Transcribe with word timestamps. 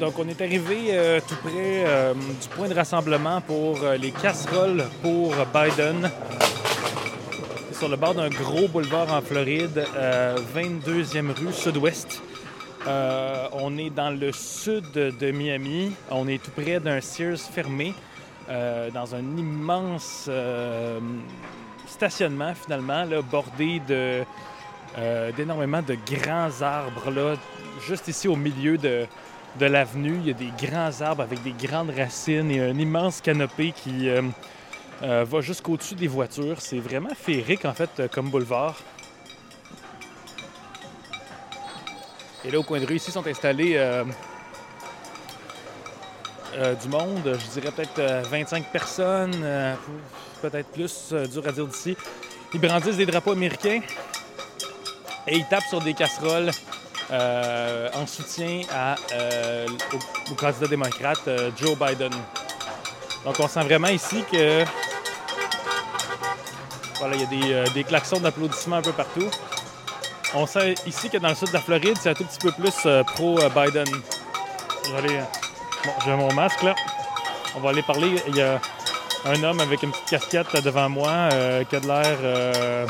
Donc, 0.00 0.18
on 0.18 0.26
est 0.28 0.40
arrivé 0.40 0.86
euh, 0.92 1.20
tout 1.20 1.36
près 1.36 1.84
euh, 1.84 2.14
du 2.14 2.48
point 2.48 2.68
de 2.68 2.74
rassemblement 2.74 3.42
pour 3.42 3.82
euh, 3.82 3.98
les 3.98 4.12
casseroles 4.12 4.82
pour 5.02 5.34
Biden. 5.52 6.10
Sur 7.72 7.90
le 7.90 7.96
bord 7.96 8.14
d'un 8.14 8.30
gros 8.30 8.66
boulevard 8.66 9.12
en 9.12 9.20
Floride, 9.20 9.84
euh, 9.94 10.38
22e 10.56 11.32
rue 11.32 11.52
sud-ouest. 11.52 12.22
On 13.52 13.76
est 13.76 13.90
dans 13.90 14.08
le 14.08 14.32
sud 14.32 14.90
de 14.92 15.30
Miami. 15.32 15.92
On 16.10 16.26
est 16.28 16.42
tout 16.42 16.50
près 16.50 16.80
d'un 16.80 17.02
Sears 17.02 17.38
fermé, 17.38 17.92
dans 18.48 19.14
un 19.14 19.36
immense 19.36 20.30
stationnement 21.86 22.54
finalement, 22.54 23.04
bordé 23.30 23.82
d'énormément 25.36 25.82
de 25.82 25.94
grands 26.10 26.62
arbres. 26.62 27.36
Juste 27.86 28.08
ici 28.08 28.28
au 28.28 28.36
milieu 28.36 28.78
de, 28.78 29.06
de 29.58 29.66
l'avenue, 29.66 30.18
il 30.20 30.28
y 30.28 30.30
a 30.30 30.34
des 30.34 30.52
grands 30.66 31.00
arbres 31.00 31.22
avec 31.22 31.42
des 31.42 31.52
grandes 31.52 31.90
racines 31.90 32.50
et 32.50 32.60
un 32.60 32.78
immense 32.78 33.20
canopé 33.20 33.72
qui 33.72 34.08
euh, 34.08 34.22
euh, 35.02 35.24
va 35.26 35.40
jusqu'au-dessus 35.40 35.94
des 35.94 36.08
voitures. 36.08 36.60
C'est 36.60 36.78
vraiment 36.78 37.14
féerique 37.14 37.64
en 37.64 37.72
fait 37.72 37.90
euh, 37.98 38.08
comme 38.08 38.30
boulevard. 38.30 38.76
Et 42.44 42.50
là, 42.50 42.58
au 42.58 42.62
coin 42.62 42.80
de 42.80 42.86
rue, 42.86 42.96
ici, 42.96 43.10
sont 43.10 43.26
installés 43.26 43.78
du 46.82 46.88
monde. 46.88 47.38
Je 47.38 47.60
dirais 47.60 47.70
peut-être 47.70 47.98
euh, 47.98 48.22
25 48.30 48.64
personnes, 48.72 49.44
peut-être 50.40 50.68
plus, 50.68 51.12
dur 51.30 51.46
à 51.46 51.52
dire 51.52 51.66
d'ici. 51.66 51.96
Ils 52.54 52.60
brandissent 52.60 52.96
des 52.96 53.04
drapeaux 53.04 53.32
américains 53.32 53.80
et 55.26 55.36
ils 55.36 55.46
tapent 55.46 55.68
sur 55.68 55.80
des 55.80 55.92
casseroles 55.92 56.50
euh, 57.12 57.88
en 57.94 58.06
soutien 58.06 58.60
à, 58.72 58.94
euh, 59.12 59.66
au, 60.30 60.34
candidat 60.34 60.68
démocrate 60.68 61.26
euh, 61.26 61.50
Joe 61.56 61.76
Biden. 61.76 62.12
Donc, 63.24 63.34
on 63.40 63.48
sent 63.48 63.64
vraiment 63.64 63.88
ici 63.88 64.22
que. 64.30 64.64
Voilà, 67.00 67.16
il 67.16 67.22
y 67.22 67.24
a 67.24 67.64
des, 67.64 67.70
des 67.72 67.82
klaxons 67.84 68.20
d'applaudissements 68.20 68.76
un 68.76 68.82
peu 68.82 68.92
partout. 68.92 69.28
On 70.34 70.46
sent 70.46 70.74
ici 70.86 71.10
que 71.10 71.16
dans 71.18 71.30
le 71.30 71.34
sud 71.34 71.48
de 71.48 71.54
la 71.54 71.60
Floride, 71.60 71.96
c'est 72.00 72.10
un 72.10 72.14
tout 72.14 72.24
petit 72.24 72.38
peu 72.38 72.52
plus 72.52 72.86
pro-Biden. 73.14 73.86
Bon, 75.84 75.92
j'ai 76.04 76.14
mon 76.14 76.32
masque 76.32 76.62
là. 76.62 76.74
On 77.56 77.60
va 77.60 77.70
aller 77.70 77.82
parler. 77.82 78.22
Il 78.28 78.36
y 78.36 78.42
a 78.42 78.60
un 79.24 79.42
homme 79.42 79.60
avec 79.60 79.82
une 79.82 79.90
petite 79.90 80.10
casquette 80.10 80.62
devant 80.62 80.88
moi 80.88 81.30
qui 81.68 81.74
a 81.76 81.80
de 81.80 81.86
l'air. 81.88 82.86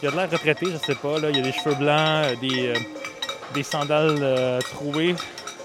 qui 0.00 0.06
a 0.06 0.10
de 0.10 0.16
l'air 0.16 0.30
retraité, 0.30 0.66
je 0.72 0.78
sais 0.78 0.94
pas. 0.94 1.18
Là. 1.18 1.30
Il 1.30 1.36
y 1.36 1.40
a 1.40 1.42
des 1.42 1.52
cheveux 1.52 1.74
blancs, 1.74 2.38
des, 2.40 2.72
des 3.54 3.62
sandales 3.62 4.18
euh, 4.22 4.60
trouées 4.60 5.14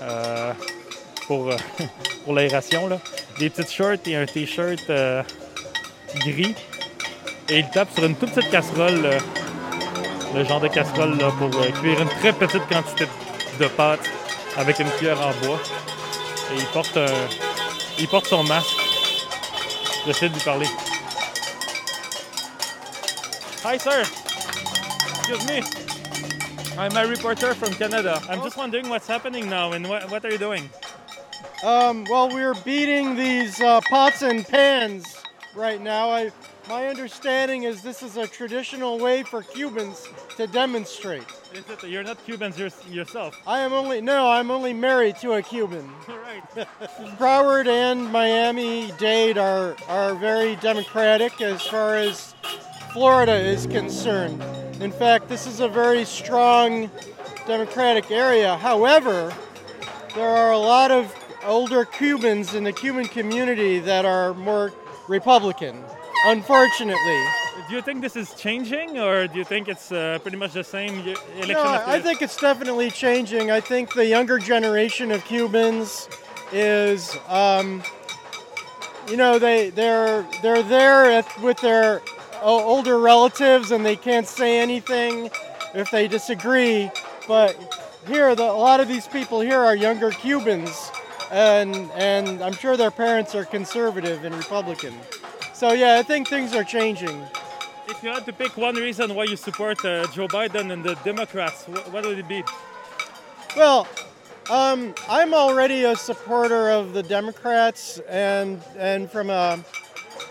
euh, 0.01 0.53
pour, 1.27 1.49
euh, 1.49 1.55
pour 2.23 2.33
l'aération. 2.33 2.89
Des 3.39 3.49
petites 3.49 3.71
shorts 3.71 3.97
et 4.07 4.15
un 4.15 4.25
t-shirt 4.25 4.91
gris. 6.15 6.55
Et 7.49 7.59
il 7.59 7.69
tape 7.69 7.89
sur 7.93 8.03
une 8.05 8.15
toute 8.15 8.31
petite 8.33 8.49
casserole. 8.51 9.09
le 10.35 10.43
genre 10.43 10.59
de 10.59 10.67
casserole 10.67 11.17
là, 11.17 11.31
pour 11.37 11.49
cuire 11.49 12.01
une 12.01 12.09
très 12.19 12.33
petite 12.33 12.67
quantité 12.67 13.05
de 13.59 13.67
pâte 13.67 13.99
avec 14.57 14.79
une 14.79 14.89
cuillère 14.91 15.19
en 15.25 15.31
bois. 15.45 15.59
Et 16.53 16.57
il 16.57 16.65
porte, 16.67 16.97
un- 16.97 17.05
il 17.99 18.07
porte 18.07 18.27
son 18.27 18.43
masque. 18.43 18.67
J'essaie 20.05 20.29
de 20.29 20.33
lui 20.33 20.41
parler. 20.41 20.67
Hi, 23.65 23.79
sir. 23.79 23.91
Excuse. 25.29 25.76
I'm 26.77 26.95
a 26.95 27.07
reporter 27.07 27.55
from 27.55 27.73
Canada. 27.73 28.21
I'm 28.29 28.43
just 28.43 28.55
wondering 28.55 28.87
what's 28.87 29.07
happening 29.07 29.49
now 29.49 29.71
and 29.71 29.89
what, 29.89 30.11
what 30.11 30.23
are 30.23 30.31
you 30.31 30.37
doing? 30.37 30.69
Um, 31.63 32.05
well, 32.07 32.29
we're 32.29 32.53
beating 32.53 33.15
these 33.15 33.59
uh, 33.59 33.81
pots 33.89 34.21
and 34.21 34.47
pans 34.47 35.23
right 35.55 35.81
now. 35.81 36.11
I, 36.11 36.31
my 36.69 36.85
understanding 36.85 37.63
is 37.63 37.81
this 37.81 38.03
is 38.03 38.15
a 38.15 38.27
traditional 38.27 38.99
way 38.99 39.23
for 39.23 39.41
Cubans 39.41 40.07
to 40.35 40.45
demonstrate. 40.45 41.23
Is 41.51 41.67
it, 41.67 41.83
you're 41.89 42.03
not 42.03 42.23
Cubans 42.25 42.59
yours- 42.59 42.87
yourself. 42.87 43.35
I 43.47 43.61
am 43.61 43.73
only 43.73 43.99
no, 43.99 44.29
I'm 44.29 44.51
only 44.51 44.73
married 44.73 45.15
to 45.17 45.33
a 45.33 45.41
Cuban. 45.41 45.89
right. 46.07 46.43
Broward 47.17 47.65
and 47.65 48.11
Miami 48.11 48.91
Dade 48.99 49.39
are 49.39 49.75
are 49.87 50.13
very 50.13 50.57
democratic 50.57 51.41
as 51.41 51.65
far 51.65 51.95
as 51.95 52.35
Florida 52.93 53.33
is 53.33 53.65
concerned. 53.65 54.43
In 54.79 54.91
fact, 54.91 55.27
this 55.27 55.47
is 55.47 55.59
a 55.59 55.67
very 55.67 56.05
strong 56.05 56.91
democratic 57.47 58.11
area. 58.11 58.57
However, 58.57 59.33
there 60.13 60.29
are 60.29 60.51
a 60.51 60.57
lot 60.57 60.91
of 60.91 61.13
older 61.43 61.83
Cubans 61.83 62.53
in 62.53 62.63
the 62.63 62.71
Cuban 62.73 63.05
community 63.05 63.79
that 63.79 64.05
are 64.05 64.35
more 64.35 64.71
Republican. 65.07 65.83
Unfortunately. 66.25 67.25
Do 67.67 67.75
you 67.75 67.81
think 67.81 68.01
this 68.01 68.15
is 68.15 68.33
changing 68.35 68.99
or 68.99 69.27
do 69.27 69.39
you 69.39 69.43
think 69.43 69.67
it's 69.67 69.91
uh, 69.91 70.19
pretty 70.21 70.37
much 70.37 70.53
the 70.53 70.63
same 70.63 70.99
election 70.99 71.47
No, 71.47 71.83
I 71.85 71.99
think 71.99 72.21
it's 72.21 72.37
definitely 72.37 72.91
changing. 72.91 73.49
I 73.49 73.59
think 73.59 73.93
the 73.93 74.05
younger 74.05 74.37
generation 74.37 75.11
of 75.11 75.25
Cubans 75.25 76.07
is, 76.51 77.17
um, 77.27 77.81
you 79.09 79.17
know, 79.17 79.39
they 79.39 79.69
they're 79.69 80.25
they're 80.41 80.63
there 80.63 81.05
at, 81.05 81.41
with 81.41 81.59
their 81.61 82.01
older 82.51 82.99
relatives 82.99 83.71
and 83.71 83.85
they 83.85 83.95
can't 83.95 84.27
say 84.27 84.59
anything 84.59 85.29
if 85.73 85.91
they 85.91 86.07
disagree. 86.07 86.89
But 87.27 87.55
here, 88.07 88.33
the, 88.35 88.43
a 88.43 88.53
lot 88.53 88.79
of 88.79 88.87
these 88.87 89.07
people 89.07 89.41
here 89.41 89.59
are 89.59 89.75
younger 89.75 90.11
Cubans, 90.11 90.91
and 91.31 91.75
and 91.91 92.41
I'm 92.41 92.53
sure 92.53 92.77
their 92.77 92.91
parents 92.91 93.35
are 93.35 93.45
conservative 93.45 94.23
and 94.23 94.33
Republican. 94.35 94.93
So 95.53 95.73
yeah, 95.73 95.97
I 95.99 96.03
think 96.03 96.27
things 96.27 96.53
are 96.53 96.63
changing. 96.63 97.21
If 97.89 98.03
you 98.03 98.09
had 98.09 98.25
to 98.25 98.33
pick 98.33 98.57
one 98.57 98.75
reason 98.75 99.15
why 99.15 99.25
you 99.25 99.35
support 99.35 99.83
uh, 99.83 100.07
Joe 100.07 100.27
Biden 100.27 100.71
and 100.71 100.83
the 100.83 100.95
Democrats, 101.03 101.65
wh- 101.65 101.93
what 101.93 102.05
would 102.05 102.19
it 102.19 102.27
be? 102.27 102.43
Well, 103.55 103.87
um, 104.49 104.93
I'm 105.09 105.33
already 105.33 105.83
a 105.83 105.95
supporter 105.95 106.69
of 106.69 106.93
the 106.93 107.03
Democrats, 107.03 107.99
and 108.07 108.61
and 108.77 109.09
from 109.09 109.29
a, 109.29 109.59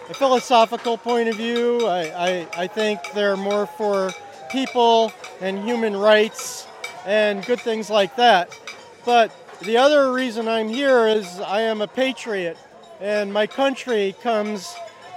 a 0.09 0.15
philosophical 0.15 0.97
point 0.97 1.29
of 1.29 1.37
view, 1.37 1.87
I, 1.87 2.29
I, 2.29 2.49
I 2.57 2.67
think 2.67 3.01
they're 3.15 3.37
more 3.37 3.67
for 3.67 4.13
people 4.51 5.13
and 5.41 5.59
human 5.65 5.97
rights 5.97 6.67
and 7.05 7.45
good 7.45 7.61
things 7.61 7.91
like 7.91 8.17
that. 8.17 8.57
But 9.05 9.33
the 9.63 9.77
other 9.77 10.13
reason 10.13 10.49
I'm 10.49 10.69
here 10.69 11.09
is 11.09 11.41
I 11.41 11.63
am 11.63 11.81
a 11.81 11.89
patriot, 11.89 12.57
and 13.01 13.33
my 13.33 13.47
country 13.47 14.15
comes 14.23 14.75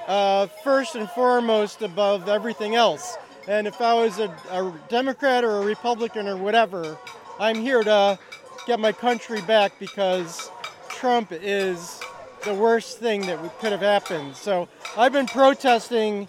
uh, 0.07 0.47
first 0.63 0.95
and 0.95 1.09
foremost 1.09 1.81
above 1.81 2.27
everything 2.27 2.75
else. 2.75 3.15
And 3.47 3.67
if 3.67 3.81
I 3.81 3.93
was 3.93 4.19
a, 4.19 4.29
a 4.51 4.73
Democrat 4.89 5.43
or 5.43 5.57
a 5.57 5.65
Republican 5.65 6.27
or 6.27 6.37
whatever, 6.37 6.97
I'm 7.39 7.57
here 7.57 7.83
to 7.83 8.17
get 8.65 8.79
my 8.79 8.91
country 8.91 9.41
back 9.41 9.73
because 9.79 10.49
Trump 10.89 11.31
is 11.31 12.01
the 12.43 12.53
worst 12.53 12.99
thing 12.99 13.25
that 13.27 13.59
could 13.59 13.71
have 13.71 13.81
happened. 13.81 14.35
So 14.35 14.67
I've 14.97 15.11
been 15.13 15.27
protesting 15.27 16.27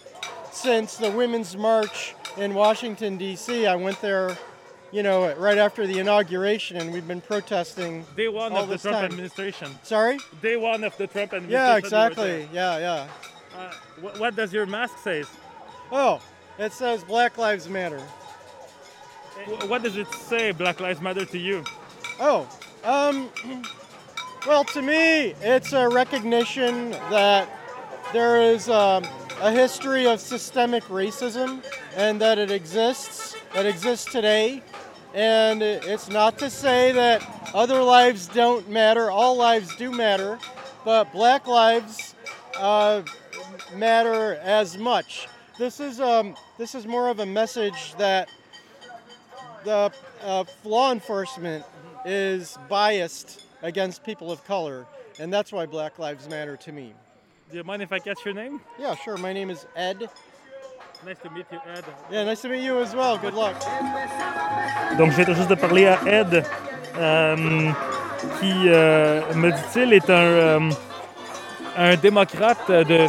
since 0.51 0.97
the 0.97 1.11
Women's 1.11 1.55
March 1.55 2.15
in 2.37 2.53
Washington, 2.53 3.17
D.C. 3.17 3.65
I 3.65 3.75
went 3.75 4.01
there, 4.01 4.37
you 4.91 5.03
know, 5.03 5.33
right 5.35 5.57
after 5.57 5.87
the 5.87 5.99
inauguration, 5.99 6.77
and 6.77 6.91
we've 6.93 7.07
been 7.07 7.21
protesting. 7.21 8.05
Day 8.15 8.27
one 8.27 8.53
of 8.53 8.69
the 8.69 8.77
Trump 8.77 8.97
time. 8.97 9.05
administration. 9.05 9.69
Sorry? 9.83 10.17
Day 10.41 10.57
one 10.57 10.83
of 10.83 10.95
the 10.97 11.07
Trump 11.07 11.33
administration. 11.33 11.51
Yeah, 11.51 11.77
exactly. 11.77 12.47
Yeah, 12.53 12.77
yeah. 12.77 13.07
Uh, 13.55 13.71
wh- 14.01 14.19
what 14.19 14.35
does 14.35 14.53
your 14.53 14.65
mask 14.65 14.97
say? 15.03 15.23
Oh, 15.91 16.21
it 16.57 16.71
says 16.73 17.03
Black 17.03 17.37
Lives 17.37 17.67
Matter. 17.67 18.01
What 19.67 19.81
does 19.81 19.97
it 19.97 20.07
say, 20.13 20.51
Black 20.51 20.79
Lives 20.79 21.01
Matter 21.01 21.25
to 21.25 21.37
you? 21.37 21.63
Oh, 22.19 22.47
um, 22.83 23.29
well, 24.47 24.63
to 24.63 24.81
me, 24.81 25.35
it's 25.41 25.73
a 25.73 25.87
recognition 25.87 26.91
that 27.09 27.47
there 28.11 28.41
is 28.41 28.69
um, 28.69 29.05
a 29.39 29.51
history 29.51 30.07
of 30.07 30.19
systemic 30.19 30.83
racism 30.85 31.63
and 31.95 32.19
that 32.21 32.39
it 32.39 32.49
exists, 32.49 33.35
that 33.53 33.65
exists 33.65 34.11
today. 34.11 34.63
And 35.13 35.61
it's 35.61 36.09
not 36.09 36.39
to 36.39 36.49
say 36.49 36.91
that 36.93 37.21
other 37.53 37.83
lives 37.83 38.27
don't 38.27 38.67
matter, 38.69 39.11
all 39.11 39.35
lives 39.35 39.75
do 39.75 39.91
matter, 39.91 40.39
but 40.85 41.11
black 41.11 41.47
lives 41.47 42.15
uh, 42.57 43.03
matter 43.75 44.35
as 44.35 44.77
much. 44.77 45.27
This 45.59 45.79
is, 45.79 45.99
um, 45.99 46.35
this 46.57 46.73
is 46.73 46.87
more 46.87 47.09
of 47.09 47.19
a 47.19 47.25
message 47.25 47.93
that 47.95 48.29
the 49.65 49.91
uh, 50.23 50.45
law 50.63 50.91
enforcement 50.91 51.63
is 52.05 52.57
biased 52.67 53.45
against 53.61 54.03
people 54.03 54.31
of 54.31 54.43
color, 54.45 54.85
and 55.19 55.31
that's 55.31 55.51
why 55.51 55.65
Black 55.65 55.99
Lives 55.99 56.27
Matter 56.27 56.57
to 56.57 56.71
me. 56.71 56.93
Do 57.51 57.57
you 57.57 57.63
mind 57.63 57.81
if 57.81 57.91
I 57.91 57.99
catch 57.99 58.23
your 58.25 58.33
name? 58.33 58.61
Yeah, 58.79 58.95
sure. 58.95 59.17
My 59.17 59.33
name 59.33 59.49
is 59.49 59.65
Ed. 59.75 60.09
Nice 61.05 61.17
to 61.23 61.29
meet 61.31 61.45
you, 61.51 61.59
Ed. 61.75 61.83
Yeah, 62.11 62.23
nice 62.23 62.41
to 62.43 62.49
meet 62.49 62.63
you 62.63 62.79
as 62.79 62.95
well. 62.95 63.17
Good 63.17 63.33
luck. 63.33 63.55
Donc, 64.97 65.11
je 65.11 65.15
viens 65.15 65.25
tout 65.25 65.33
juste 65.33 65.49
de 65.49 65.55
parler 65.55 65.87
à 65.87 65.99
Ed. 66.05 66.45
Euh, 66.97 67.71
qui, 68.39 68.53
me 69.35 69.51
dit-il, 69.51 69.93
est 69.93 70.09
un, 70.09 70.69
un 71.77 71.95
démocrate 71.95 72.69
de, 72.69 73.07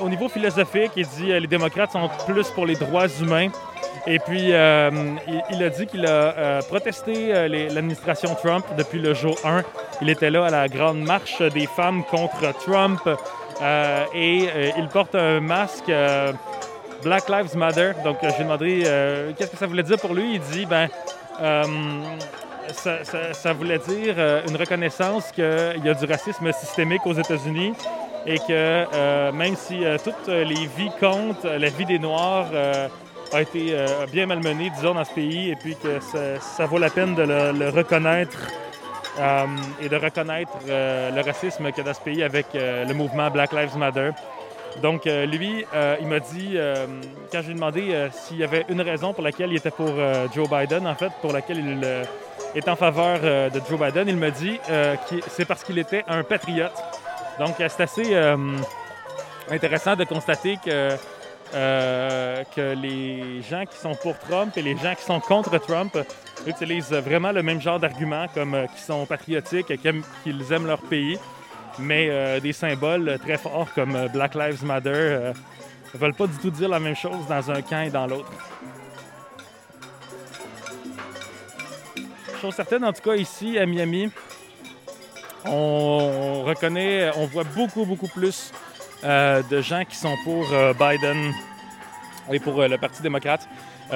au 0.00 0.08
niveau 0.08 0.28
philosophique. 0.28 0.92
Il 0.96 1.06
dit 1.06 1.28
que 1.28 1.32
les 1.32 1.46
démocrates 1.46 1.92
sont 1.92 2.08
plus 2.26 2.50
pour 2.50 2.66
les 2.66 2.74
droits 2.76 3.08
humains. 3.20 3.48
Et 4.06 4.18
puis, 4.18 4.48
il, 4.48 4.54
a 4.54 5.68
dit 5.70 5.86
qu'il 5.86 6.06
a 6.06 6.60
protesté 6.68 7.48
l'administration 7.48 8.34
Trump 8.34 8.64
depuis 8.76 8.98
le 8.98 9.14
jour 9.14 9.36
1. 9.44 9.62
Il 10.00 10.10
était 10.10 10.30
là 10.30 10.46
à 10.46 10.50
la 10.50 10.68
grande 10.68 11.00
marche 11.00 11.40
des 11.40 11.66
femmes 11.66 12.02
contre 12.04 12.52
Trump. 12.64 13.00
et 14.14 14.48
il 14.76 14.88
porte 14.88 15.14
un 15.14 15.40
masque 15.40 15.90
Black 17.02 17.28
Lives 17.28 17.56
Matter. 17.56 17.92
Donc, 18.04 18.18
je 18.22 18.28
lui 18.28 18.34
ai 18.34 18.44
demandé 18.44 18.82
euh, 18.86 19.32
qu'est-ce 19.36 19.50
que 19.50 19.56
ça 19.56 19.66
voulait 19.66 19.82
dire 19.82 19.98
pour 19.98 20.14
lui? 20.14 20.34
Il 20.34 20.40
dit, 20.40 20.66
ben, 20.66 20.88
euh, 21.40 21.64
ça, 23.32 23.52
voulait 23.52 23.78
dire 23.78 24.14
euh, 24.18 24.42
une 24.48 24.56
reconnaissance 24.56 25.32
qu'il 25.32 25.82
y 25.84 25.88
a 25.88 25.94
du 25.94 26.04
racisme 26.04 26.50
systémique 26.52 27.04
aux 27.06 27.12
États-Unis 27.12 27.72
et 28.24 28.38
que 28.38 29.32
même 29.32 29.56
si 29.56 29.80
toutes 30.04 30.28
les 30.28 30.68
vies 30.76 30.92
comptent, 31.00 31.44
la 31.44 31.68
vie 31.70 31.84
des 31.84 31.98
Noirs 31.98 32.46
a 33.32 33.42
été 33.42 33.76
bien 34.12 34.26
malmenée, 34.26 34.70
disons, 34.70 34.94
dans 34.94 35.04
ce 35.04 35.12
pays, 35.12 35.50
et 35.50 35.56
puis 35.56 35.76
que 35.76 36.00
ça, 36.00 36.66
vaut 36.66 36.78
la 36.78 36.90
peine 36.90 37.14
de 37.14 37.22
le, 37.22 37.68
reconnaître 37.70 38.38
et 39.80 39.88
de 39.88 39.96
reconnaître 39.96 40.52
le 40.66 41.20
racisme 41.22 41.66
qu'il 41.72 41.78
y 41.78 41.80
a 41.80 41.84
dans 41.84 41.94
ce 41.94 42.00
pays 42.00 42.22
avec 42.22 42.46
le 42.54 42.92
mouvement 42.92 43.30
Black 43.30 43.52
Lives 43.52 43.76
Matter. 43.76 44.10
Donc, 44.80 45.06
euh, 45.06 45.26
lui, 45.26 45.64
euh, 45.74 45.96
il 46.00 46.06
m'a 46.06 46.20
dit, 46.20 46.52
euh, 46.54 46.86
quand 47.30 47.42
je 47.42 47.46
lui 47.46 47.52
ai 47.52 47.54
demandé 47.54 48.08
s'il 48.12 48.38
y 48.38 48.44
avait 48.44 48.64
une 48.68 48.80
raison 48.80 49.12
pour 49.12 49.22
laquelle 49.22 49.50
il 49.50 49.56
était 49.56 49.70
pour 49.70 49.92
Joe 50.34 50.48
Biden, 50.48 50.86
en 50.86 50.94
fait, 50.94 51.12
pour 51.20 51.32
laquelle 51.32 51.58
il 51.58 51.84
est 52.54 52.68
en 52.68 52.76
faveur 52.76 53.50
de 53.50 53.60
Joe 53.68 53.78
Biden, 53.78 54.08
il 54.08 54.16
m'a 54.16 54.30
dit 54.30 54.58
que 54.66 55.16
c'est 55.28 55.44
parce 55.44 55.62
qu'il 55.62 55.78
était 55.78 56.04
un 56.08 56.22
patriote. 56.22 56.72
Donc, 57.38 57.54
c'est 57.58 57.80
assez 57.80 58.16
intéressant 59.50 59.96
de 59.96 60.04
constater 60.04 60.58
que, 60.64 60.90
que 61.52 62.74
les 62.74 63.42
gens 63.42 63.64
qui 63.64 63.76
sont 63.76 63.94
pour 63.94 64.18
Trump 64.18 64.56
et 64.56 64.62
les 64.62 64.76
gens 64.76 64.94
qui 64.94 65.04
sont 65.04 65.20
contre 65.20 65.58
Trump 65.58 65.96
utilisent 66.46 66.92
vraiment 66.92 67.32
le 67.32 67.42
même 67.42 67.60
genre 67.60 67.78
d'arguments, 67.78 68.26
comme 68.34 68.66
qu'ils 68.74 68.84
sont 68.84 69.06
patriotiques, 69.06 69.66
qu'ils 69.66 70.52
aiment 70.52 70.66
leur 70.66 70.80
pays 70.80 71.18
mais 71.78 72.08
euh, 72.10 72.40
des 72.40 72.52
symboles 72.52 73.18
très 73.20 73.38
forts 73.38 73.68
comme 73.74 73.94
euh, 73.96 74.08
Black 74.08 74.34
Lives 74.34 74.64
Matter 74.64 74.90
ne 74.90 74.94
euh, 74.94 75.32
veulent 75.94 76.14
pas 76.14 76.26
du 76.26 76.36
tout 76.38 76.50
dire 76.50 76.68
la 76.68 76.80
même 76.80 76.96
chose 76.96 77.26
dans 77.28 77.50
un 77.50 77.62
camp 77.62 77.82
et 77.82 77.90
dans 77.90 78.06
l'autre. 78.06 78.30
Chose 82.40 82.54
certaine, 82.54 82.84
en 82.84 82.92
tout 82.92 83.02
cas 83.02 83.14
ici 83.14 83.58
à 83.58 83.66
Miami, 83.66 84.10
on 85.44 86.42
reconnaît, 86.44 87.10
on 87.16 87.26
voit 87.26 87.44
beaucoup, 87.44 87.84
beaucoup 87.84 88.08
plus 88.08 88.52
de 89.02 89.60
gens 89.60 89.84
qui 89.84 89.96
sont 89.96 90.16
pour 90.24 90.46
Biden 90.78 91.32
et 92.30 92.38
pour 92.38 92.62
le 92.62 92.76
Parti 92.78 93.02
démocrate. 93.02 93.48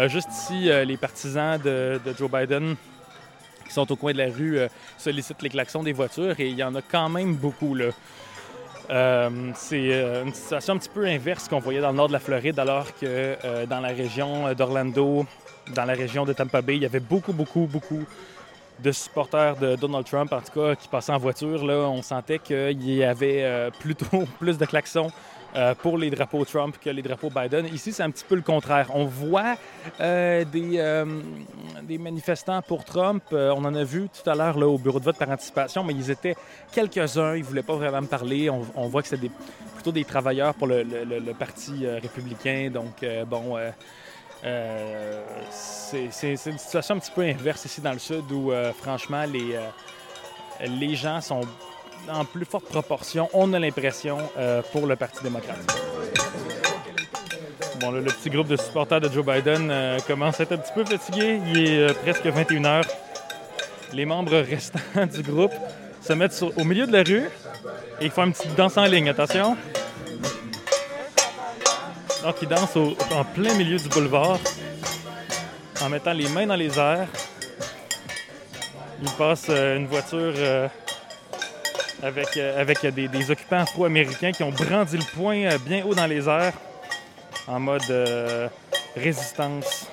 juste 0.09 0.31
ici, 0.31 0.71
les 0.85 0.97
partisans 0.97 1.59
de 1.59 2.01
Joe 2.19 2.31
Biden 2.31 2.77
qui 3.67 3.75
sont 3.75 3.91
au 3.91 3.97
coin 3.97 4.13
de 4.13 4.19
la 4.19 4.27
rue 4.27 4.59
euh, 4.59 4.69
sollicitent 4.97 5.43
les 5.43 5.51
klaxons 5.51 5.83
des 5.83 5.93
voitures 5.93 6.39
et 6.39 6.49
il 6.49 6.57
y 6.57 6.63
en 6.63 6.75
a 6.75 6.83
quand 6.83 7.09
même 7.09 7.35
beaucoup. 7.35 7.75
Là. 7.75 7.87
Euh, 8.89 9.51
c'est 9.55 9.93
euh, 9.93 10.25
une 10.25 10.35
situation 10.35 10.75
un 10.75 10.79
petit 10.79 10.89
peu 10.89 11.07
inverse 11.07 11.49
qu'on 11.49 11.59
voyait 11.59 11.81
dans 11.81 11.91
le 11.91 11.97
nord 11.97 12.09
de 12.09 12.13
la 12.13 12.21
Floride, 12.21 12.59
alors 12.59 12.95
que 12.97 13.37
dans 13.67 13.81
la 13.81 13.89
région 13.89 14.53
d'Orlando, 14.55 15.27
dans 15.75 15.85
la 15.85 15.95
région 15.95 16.25
de 16.25 16.33
Tampa 16.33 16.63
Bay, 16.63 16.77
il 16.77 16.83
y 16.83 16.87
avait 16.87 17.01
beaucoup, 17.01 17.33
beaucoup, 17.33 17.67
beaucoup 17.67 18.05
de 18.83 18.93
supporters 18.93 19.57
de 19.57 19.77
Donald 19.77 20.07
Trump, 20.07 20.33
en 20.33 20.41
tout 20.41 20.61
cas, 20.61 20.75
qui 20.75 20.89
passaient 20.89 21.13
en 21.13 21.19
voiture. 21.19 21.65
Là, 21.65 21.89
on 21.89 22.03
sentait 22.03 22.39
qu'il 22.39 22.91
y 22.91 23.05
avait 23.05 23.71
plutôt 23.81 24.25
plus 24.39 24.59
de 24.59 24.67
klaxons 24.67 25.11
euh, 25.57 25.75
pour 25.75 25.97
les 25.97 26.11
drapeaux 26.11 26.45
Trump 26.45 26.77
que 26.79 26.91
les 26.91 27.01
drapeaux 27.01 27.31
Biden. 27.31 27.67
Ici, 27.73 27.91
c'est 27.91 28.03
un 28.03 28.11
petit 28.11 28.25
peu 28.29 28.35
le 28.35 28.43
contraire. 28.43 28.91
On 28.93 29.07
voit 29.07 29.55
euh, 30.01 30.45
des, 30.45 30.73
euh, 30.77 31.07
manifestants 31.99 32.61
pour 32.61 32.85
Trump. 32.85 33.23
on 33.33 33.65
en 33.65 33.75
a 33.75 33.85
vu 33.85 34.09
tout 34.09 34.29
à 34.29 34.35
l'heure 34.35 34.59
au 34.59 34.77
bureau 34.77 34.99
de 34.99 35.05
vote 35.05 35.17
par 35.17 35.31
anticipation, 35.31 35.83
mais 35.83 35.95
ils 35.95 36.11
étaient 36.11 36.37
quelques-uns. 36.73 37.37
Ils 37.37 37.41
ne 37.41 37.45
voulaient 37.47 37.63
pas 37.63 37.77
vraiment 37.77 38.03
me 38.03 38.07
parler. 38.07 38.51
On, 38.51 38.89
voit 38.89 39.01
que 39.01 39.09
c'est 39.09 39.19
plutôt 39.75 39.93
des 39.93 40.05
travailleurs 40.05 40.53
pour 40.55 40.67
le, 40.67 41.33
Parti 41.39 41.87
républicain. 41.87 42.71
Donc, 42.71 43.05
bon... 43.27 43.57
c'est 44.43 46.37
une 46.47 46.59
situation 46.59 46.95
un 46.97 46.99
petit 46.99 47.11
peu 47.11 47.23
inverse 47.23 47.65
ici 47.65 47.81
dans 47.81 47.93
le 47.93 47.99
sud 47.99 48.31
où, 48.31 48.53
franchement, 48.81 49.25
les, 49.25 49.59
les 50.61 50.95
gens 50.95 51.21
sont 51.21 51.43
en 52.11 52.25
plus 52.25 52.45
forte 52.45 52.67
proportion, 52.67 53.29
on 53.33 53.53
a 53.53 53.59
l'impression, 53.59 54.19
euh, 54.39 54.63
pour 54.73 54.87
le 54.87 54.97
Parti 54.97 55.23
démocrate. 55.23 55.59
Bon, 57.81 57.91
le 57.91 58.03
petit 58.05 58.31
groupe 58.31 58.49
de 58.49 58.57
supporters 58.57 59.01
de 59.01 59.09
Joe 59.09 59.25
Biden 59.25 59.69
euh, 59.71 59.99
commence 60.07 60.41
à 60.41 60.45
être 60.45 60.53
un 60.53 60.59
petit 60.59 60.73
peu 60.73 60.85
fatigué. 60.85 61.41
Il 61.49 61.67
est 61.67 61.79
euh, 61.79 61.93
presque 61.93 62.27
21 62.27 62.63
h. 62.63 62.89
Les 63.93 64.07
membres 64.07 64.39
restants 64.39 64.79
du 65.13 65.23
groupe 65.23 65.53
se 66.01 66.13
mettent 66.13 66.43
au 66.57 66.65
milieu 66.65 66.87
de 66.87 66.93
la 66.93 67.03
rue 67.03 67.29
et 68.01 68.07
ils 68.07 68.11
font 68.11 68.25
une 68.25 68.33
petite 68.33 68.55
danse 68.55 68.77
en 68.77 68.85
ligne. 68.85 69.09
Attention. 69.09 69.57
Donc, 72.23 72.37
ils 72.43 72.49
dansent 72.49 72.77
en 72.77 73.25
plein 73.25 73.55
milieu 73.55 73.79
du 73.79 73.89
boulevard 73.89 74.39
en 75.83 75.89
mettant 75.89 76.13
les 76.13 76.29
mains 76.29 76.47
dans 76.47 76.57
les 76.57 76.79
airs. 76.79 77.09
Ils 79.03 79.11
passent 79.13 79.49
une 79.49 79.87
voiture 79.87 80.35
avec, 82.03 82.37
euh, 82.37 82.61
avec 82.61 82.87
des, 82.87 83.31
occupants 83.31 83.61
afro-américains 83.61 84.33
qui 84.33 84.43
ont 84.43 84.51
brandi 84.51 84.97
le 84.97 85.05
poing 85.15 85.37
euh, 85.45 85.59
bien 85.59 85.85
haut 85.85 85.95
dans 85.95 86.07
les 86.07 86.29
airs 86.29 86.53
en 87.47 87.61
mode 87.61 87.83
euh, 87.91 88.49
résistance. 88.97 89.87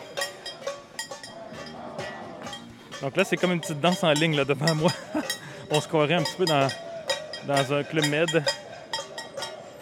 Donc 3.02 3.18
là, 3.18 3.24
c'est 3.24 3.38
comme 3.38 3.52
une 3.52 3.60
petite 3.60 3.82
danse 3.82 4.04
en 4.04 4.12
ligne 4.12 4.36
là, 4.36 4.46
devant 4.46 4.74
moi. 4.76 4.92
On 5.72 5.82
se 5.82 5.88
croirait 5.88 6.14
un 6.16 6.24
petit 6.24 6.36
peu 6.38 6.46
dans, 6.46 6.68
dans 7.48 7.74
un 7.74 7.84
club 7.84 8.06
med. 8.08 8.44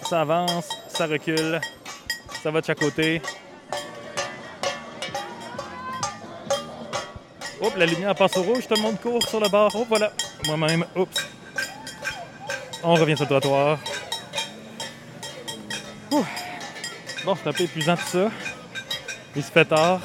Ça 0.09 0.21
avance, 0.21 0.67
ça 0.89 1.05
recule, 1.05 1.59
ça 2.41 2.51
va 2.51 2.61
de 2.61 2.65
chaque 2.65 2.79
côté. 2.79 3.21
Hop, 7.61 7.73
la 7.77 7.85
lumière 7.85 8.15
passe 8.15 8.35
au 8.37 8.43
rouge, 8.43 8.67
tout 8.67 8.75
le 8.75 8.81
monde 8.81 8.99
court 8.99 9.21
sur 9.27 9.39
le 9.39 9.47
bord. 9.47 9.71
Oh, 9.75 9.85
voilà. 9.87 10.11
Moi-même, 10.47 10.85
oups. 10.95 11.27
On 12.83 12.95
revient 12.95 13.15
sur 13.15 13.25
le 13.25 13.29
trottoir. 13.29 13.77
Bon, 17.23 17.35
c'est 17.35 17.49
un 17.49 17.53
peu 17.53 17.63
épuisant 17.63 17.95
tout 17.95 18.07
ça. 18.07 18.31
Il 19.35 19.43
se 19.43 19.51
fait 19.51 19.65
tard. 19.65 20.01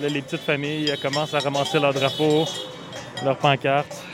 Là, 0.00 0.08
les 0.08 0.22
petites 0.22 0.42
familles 0.42 0.94
commencent 1.02 1.34
à 1.34 1.40
ramasser 1.40 1.80
leurs 1.80 1.92
drapeaux, 1.92 2.46
leurs 3.24 3.36
pancartes. 3.36 4.04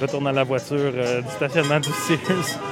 Retournent 0.00 0.26
à 0.26 0.32
la 0.32 0.44
voiture 0.44 0.92
euh, 0.94 1.22
du 1.22 1.30
stationnement 1.30 1.78
du 1.78 1.90
Sears. 2.06 2.69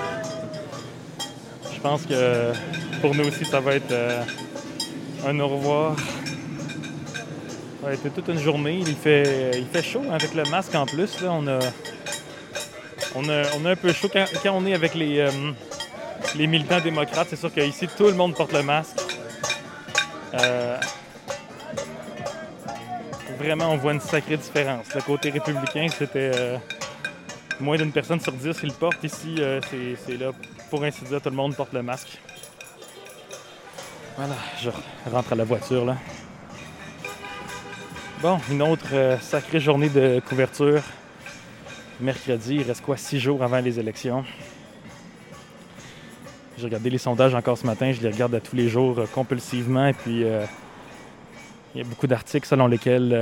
Je 1.78 1.82
pense 1.84 2.06
que 2.06 2.52
pour 3.00 3.14
nous 3.14 3.28
aussi, 3.28 3.44
ça 3.44 3.60
va 3.60 3.74
être 3.76 3.92
euh, 3.92 4.20
un 5.24 5.38
au 5.38 5.46
revoir. 5.46 5.96
Ça 7.80 7.86
va 7.86 7.92
être 7.92 8.12
toute 8.12 8.26
une 8.26 8.40
journée. 8.40 8.80
Il 8.84 8.96
fait, 8.96 9.52
il 9.56 9.66
fait 9.66 9.84
chaud 9.84 10.02
avec 10.10 10.34
le 10.34 10.42
masque 10.50 10.74
en 10.74 10.86
plus. 10.86 11.20
Là, 11.20 11.30
on 11.30 11.46
a 11.46 11.60
on 13.14 13.28
a, 13.28 13.70
un 13.70 13.76
peu 13.76 13.92
chaud 13.92 14.08
quand, 14.12 14.26
on 14.46 14.66
est 14.66 14.74
avec 14.74 14.96
les, 14.96 15.20
euh, 15.20 15.30
les 16.34 16.48
militants 16.48 16.80
démocrates. 16.80 17.28
C'est 17.30 17.36
sûr 17.36 17.54
qu'ici, 17.54 17.86
tout 17.96 18.06
le 18.06 18.14
monde 18.14 18.34
porte 18.34 18.52
le 18.54 18.64
masque. 18.64 18.98
Euh, 20.34 20.80
vraiment, 23.38 23.70
on 23.70 23.76
voit 23.76 23.92
une 23.92 24.00
sacrée 24.00 24.36
différence. 24.36 24.86
Le 24.96 25.00
côté 25.02 25.30
républicain, 25.30 25.86
c'était 25.96 26.58
moins 27.60 27.76
d'une 27.76 27.92
personne 27.92 28.18
sur 28.18 28.32
dix 28.32 28.58
qui 28.58 28.66
le 28.66 28.72
porte. 28.72 29.04
Ici, 29.04 29.36
c'est 30.04 30.16
là, 30.16 30.32
pour 30.70 30.84
ainsi 30.84 31.04
dire, 31.04 31.20
tout 31.20 31.30
le 31.30 31.36
monde 31.36 31.56
porte 31.56 31.72
le 31.72 31.82
masque. 31.82 32.18
Voilà, 34.16 34.34
je 34.60 34.70
rentre 35.10 35.32
à 35.32 35.36
la 35.36 35.44
voiture 35.44 35.84
là. 35.84 35.96
Bon, 38.20 38.40
une 38.50 38.62
autre 38.62 39.18
sacrée 39.20 39.60
journée 39.60 39.88
de 39.88 40.20
couverture 40.28 40.82
mercredi. 42.00 42.56
Il 42.56 42.62
reste 42.62 42.82
quoi, 42.82 42.96
six 42.96 43.20
jours 43.20 43.42
avant 43.42 43.60
les 43.60 43.78
élections? 43.78 44.24
J'ai 46.56 46.64
regardé 46.64 46.90
les 46.90 46.98
sondages 46.98 47.34
encore 47.34 47.56
ce 47.56 47.66
matin. 47.66 47.92
Je 47.92 48.00
les 48.00 48.10
regarde 48.10 48.34
à 48.34 48.40
tous 48.40 48.56
les 48.56 48.68
jours 48.68 48.98
euh, 48.98 49.06
compulsivement. 49.06 49.86
Et 49.86 49.92
puis, 49.92 50.24
euh, 50.24 50.44
il 51.74 51.82
y 51.82 51.84
a 51.84 51.88
beaucoup 51.88 52.08
d'articles 52.08 52.48
selon 52.48 52.66
lesquels 52.66 53.12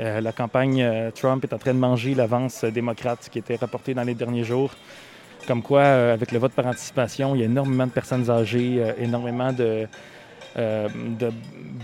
euh, 0.00 0.20
la 0.20 0.32
campagne 0.32 1.12
Trump 1.14 1.44
est 1.44 1.52
en 1.52 1.58
train 1.58 1.72
de 1.72 1.78
manger 1.78 2.14
l'avance 2.14 2.64
démocrate 2.64 3.28
qui 3.30 3.38
était 3.38 3.54
rapportée 3.54 3.94
dans 3.94 4.02
les 4.02 4.14
derniers 4.14 4.42
jours. 4.42 4.72
Comme 5.46 5.62
quoi, 5.62 5.84
avec 5.84 6.32
le 6.32 6.38
vote 6.38 6.52
par 6.52 6.66
anticipation, 6.66 7.34
il 7.34 7.40
y 7.40 7.42
a 7.42 7.46
énormément 7.46 7.86
de 7.86 7.92
personnes 7.92 8.28
âgées, 8.30 8.82
énormément 8.98 9.52
de, 9.52 9.86
euh, 10.58 10.88
de 10.88 11.30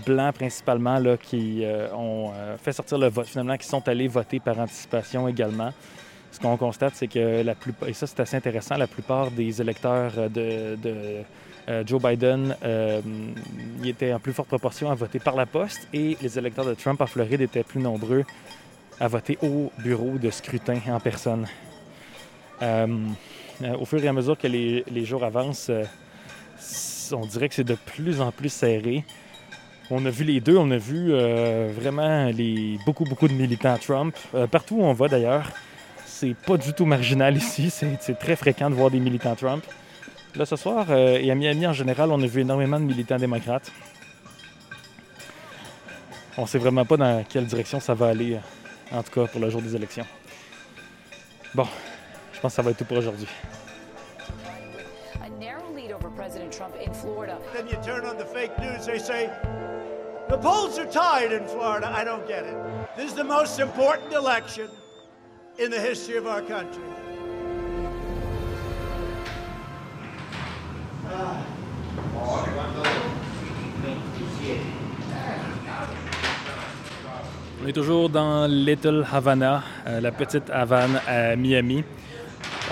blancs 0.03 0.33
principalement 0.33 0.97
là, 0.97 1.15
qui 1.15 1.63
euh, 1.63 1.93
ont 1.93 2.31
euh, 2.33 2.57
fait 2.57 2.71
sortir 2.71 2.97
le 2.97 3.07
vote, 3.07 3.27
finalement, 3.27 3.55
qui 3.55 3.67
sont 3.67 3.87
allés 3.87 4.07
voter 4.07 4.39
par 4.39 4.57
anticipation 4.57 5.27
également. 5.27 5.71
Ce 6.31 6.39
qu'on 6.39 6.57
constate, 6.57 6.93
c'est 6.95 7.07
que 7.07 7.43
la 7.43 7.53
plupart, 7.53 7.87
et 7.87 7.93
ça 7.93 8.07
c'est 8.07 8.19
assez 8.19 8.35
intéressant, 8.35 8.75
la 8.75 8.87
plupart 8.87 9.29
des 9.29 9.61
électeurs 9.61 10.13
de, 10.31 10.75
de 10.75 11.21
euh, 11.69 11.83
Joe 11.85 12.01
Biden 12.01 12.55
euh, 12.63 13.01
étaient 13.85 14.11
en 14.11 14.19
plus 14.19 14.33
forte 14.33 14.47
proportion 14.47 14.89
à 14.89 14.95
voter 14.95 15.19
par 15.19 15.35
la 15.35 15.45
poste 15.45 15.87
et 15.93 16.17
les 16.19 16.39
électeurs 16.39 16.65
de 16.65 16.73
Trump 16.73 16.99
en 16.99 17.05
Floride 17.05 17.41
étaient 17.41 17.63
plus 17.63 17.79
nombreux 17.79 18.23
à 18.99 19.07
voter 19.07 19.37
au 19.43 19.71
bureau 19.83 20.17
de 20.17 20.31
scrutin 20.31 20.79
en 20.87 20.99
personne. 20.99 21.45
Euh, 23.63 23.77
au 23.77 23.85
fur 23.85 24.03
et 24.03 24.07
à 24.07 24.13
mesure 24.13 24.37
que 24.37 24.47
les, 24.47 25.05
jours 25.05 25.23
avancent, 25.23 25.69
euh, 25.69 25.83
on 27.11 27.25
dirait 27.25 27.47
que 27.47 27.55
c'est 27.55 27.63
de 27.63 27.75
plus 27.75 28.19
en 28.19 28.31
plus 28.31 28.49
serré. 28.49 29.05
On 29.89 30.05
a 30.05 30.09
vu 30.09 30.23
les 30.23 30.39
deux, 30.41 30.57
on 30.57 30.69
a 30.71 30.77
vu 30.77 31.09
euh, 31.11 31.71
vraiment 31.73 32.29
beaucoup, 32.85 33.03
beaucoup 33.03 33.27
de 33.27 33.33
militants 33.33 33.77
Trump. 33.77 34.15
Partout 34.51 34.77
où 34.77 34.83
on 34.83 34.93
va 34.93 35.07
d'ailleurs, 35.07 35.49
c'est 36.05 36.33
pas 36.33 36.57
du 36.57 36.73
tout 36.73 36.85
marginal 36.85 37.37
ici, 37.37 37.69
c'est 37.69 38.19
très 38.19 38.35
fréquent 38.35 38.69
de 38.69 38.75
voir 38.75 38.89
des 38.89 38.99
militants 38.99 39.35
Trump. 39.35 39.63
Là, 40.35 40.45
ce 40.45 40.55
soir, 40.55 40.91
et 40.91 41.29
à 41.29 41.35
Miami 41.35 41.67
en 41.67 41.73
général, 41.73 42.11
on 42.11 42.19
a 42.19 42.25
vu 42.25 42.41
énormément 42.41 42.79
de 42.79 42.85
militants 42.85 43.17
démocrates. 43.17 43.71
On 46.37 46.47
sait 46.47 46.57
vraiment 46.57 46.85
pas 46.85 46.97
dans 46.97 47.23
quelle 47.23 47.45
direction 47.45 47.79
ça 47.79 47.93
va 47.93 48.07
aller, 48.07 48.39
en 48.91 49.03
tout 49.03 49.11
cas 49.11 49.27
pour 49.27 49.39
le 49.39 49.51
jour 49.51 49.61
des 49.61 49.75
élections. 49.75 50.05
Bon, 51.53 51.67
je 52.33 52.39
pense 52.39 52.51
que 52.51 52.55
ça 52.55 52.61
va 52.63 52.71
être 52.71 52.77
tout 52.77 52.85
pour 52.85 52.97
aujourd'hui. 52.97 53.27
Say, 59.03 59.29
the 60.29 60.37
polls 60.37 60.79
are 60.79 60.85
tied 60.85 61.33
in 61.33 61.45
Florida. 61.45 61.91
I 61.93 62.05
don't 62.05 62.25
get 62.25 62.45
it. 62.45 62.55
This 62.95 63.11
is 63.11 63.15
the 63.15 63.23
most 63.23 63.59
important 63.59 64.13
election 64.13 64.69
in 65.59 65.69
the 65.71 65.79
history 65.79 66.17
of 66.17 66.25
our 66.25 66.41
country. 66.41 66.83
On 77.61 77.67
est 77.67 77.73
toujours 77.73 78.09
dans 78.09 78.45
Little 78.47 79.05
Havana, 79.11 79.63
euh, 79.87 80.01
la 80.01 80.11
petite 80.11 80.49
Havane 80.49 80.99
à 81.07 81.35
Miami. 81.35 81.83